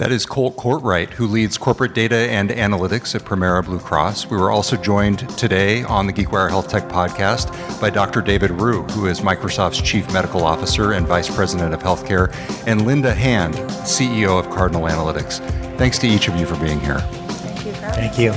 That 0.00 0.12
is 0.12 0.24
Colt 0.24 0.56
Courtright, 0.56 1.10
who 1.10 1.26
leads 1.26 1.58
corporate 1.58 1.92
data 1.92 2.16
and 2.16 2.48
analytics 2.48 3.14
at 3.14 3.20
Premera 3.20 3.62
Blue 3.62 3.78
Cross. 3.78 4.30
We 4.30 4.38
were 4.38 4.50
also 4.50 4.78
joined 4.78 5.28
today 5.36 5.82
on 5.82 6.06
the 6.06 6.12
GeekWire 6.14 6.48
Health 6.48 6.70
Tech 6.70 6.88
podcast 6.88 7.50
by 7.82 7.90
Dr. 7.90 8.22
David 8.22 8.50
Rhew, 8.50 8.84
who 8.84 9.08
is 9.08 9.20
Microsoft's 9.20 9.82
Chief 9.82 10.10
Medical 10.10 10.42
Officer 10.42 10.92
and 10.92 11.06
Vice 11.06 11.28
President 11.28 11.74
of 11.74 11.82
Healthcare, 11.82 12.34
and 12.66 12.86
Linda 12.86 13.12
Hand, 13.12 13.56
CEO 13.84 14.40
of 14.40 14.48
Cardinal 14.48 14.84
Analytx. 14.84 15.40
Thanks 15.76 15.98
to 15.98 16.08
each 16.08 16.28
of 16.28 16.36
you 16.36 16.46
for 16.46 16.56
being 16.64 16.80
here. 16.80 17.00
Thank 17.00 17.66
you. 17.66 17.72
Thank 17.72 18.18
you. 18.18 18.32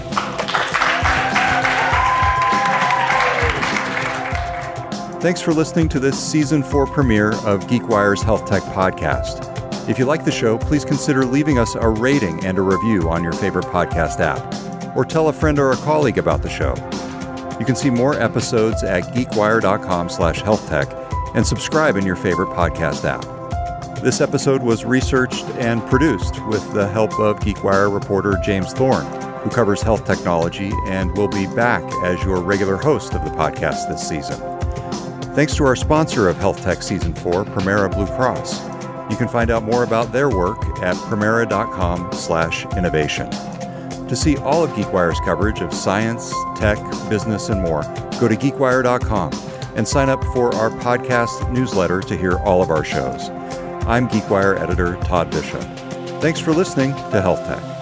Thanks 5.21 5.39
for 5.39 5.53
listening 5.53 5.87
to 5.87 6.01
this 6.01 6.21
season 6.21 6.61
four 6.61 6.85
premiere 6.85 7.31
of 7.45 7.67
GeekWire's 7.67 8.21
Health 8.21 8.49
Tech 8.49 8.63
podcast. 8.63 9.52
If 9.85 9.99
you 9.99 10.05
like 10.05 10.23
the 10.23 10.31
show, 10.31 10.57
please 10.57 10.85
consider 10.85 11.25
leaving 11.25 11.59
us 11.59 11.75
a 11.75 11.89
rating 11.89 12.45
and 12.45 12.57
a 12.57 12.61
review 12.61 13.09
on 13.09 13.21
your 13.21 13.33
favorite 13.33 13.65
podcast 13.65 14.21
app, 14.21 14.95
or 14.95 15.03
tell 15.03 15.27
a 15.27 15.33
friend 15.33 15.59
or 15.59 15.71
a 15.71 15.77
colleague 15.77 16.17
about 16.17 16.41
the 16.41 16.49
show. 16.49 16.73
You 17.59 17.65
can 17.65 17.75
see 17.75 17.89
more 17.89 18.13
episodes 18.13 18.81
at 18.83 19.03
geekwire.com/healthtech 19.13 21.35
and 21.35 21.45
subscribe 21.45 21.97
in 21.97 22.05
your 22.05 22.15
favorite 22.15 22.47
podcast 22.49 23.03
app. 23.03 23.25
This 24.01 24.21
episode 24.21 24.63
was 24.63 24.85
researched 24.85 25.43
and 25.57 25.85
produced 25.87 26.41
with 26.47 26.71
the 26.73 26.87
help 26.87 27.19
of 27.19 27.39
GeekWire 27.39 27.93
reporter 27.93 28.39
James 28.43 28.71
Thorne, 28.71 29.05
who 29.41 29.49
covers 29.49 29.81
health 29.81 30.05
technology 30.05 30.71
and 30.87 31.11
will 31.17 31.27
be 31.27 31.45
back 31.47 31.83
as 32.03 32.23
your 32.23 32.41
regular 32.41 32.77
host 32.77 33.13
of 33.13 33.25
the 33.25 33.31
podcast 33.31 33.89
this 33.89 34.07
season. 34.07 34.39
Thanks 35.35 35.55
to 35.55 35.65
our 35.65 35.75
sponsor 35.75 36.29
of 36.29 36.37
Health 36.37 36.63
Tech 36.63 36.81
Season 36.83 37.13
4, 37.13 37.43
Premera 37.43 37.93
Blue 37.93 38.07
Cross. 38.07 38.61
You 39.09 39.17
can 39.17 39.27
find 39.27 39.51
out 39.51 39.63
more 39.63 39.83
about 39.83 40.11
their 40.11 40.29
work 40.29 40.63
at 40.81 40.95
premera.com/innovation. 40.95 43.29
To 44.07 44.15
see 44.15 44.37
all 44.37 44.63
of 44.63 44.71
GeekWire's 44.71 45.19
coverage 45.21 45.61
of 45.61 45.73
science, 45.73 46.33
tech, 46.55 46.77
business, 47.09 47.49
and 47.49 47.61
more, 47.61 47.83
go 48.19 48.27
to 48.27 48.35
geekwire.com 48.35 49.31
and 49.75 49.87
sign 49.87 50.09
up 50.09 50.23
for 50.25 50.53
our 50.55 50.69
podcast 50.69 51.51
newsletter 51.51 51.99
to 52.01 52.15
hear 52.15 52.37
all 52.39 52.61
of 52.61 52.69
our 52.69 52.83
shows. 52.83 53.29
I'm 53.87 54.07
GeekWire 54.07 54.59
editor 54.59 54.97
Todd 55.03 55.31
Bishop. 55.31 55.61
Thanks 56.21 56.39
for 56.39 56.53
listening 56.53 56.91
to 57.11 57.21
Health 57.21 57.43
Tech. 57.45 57.72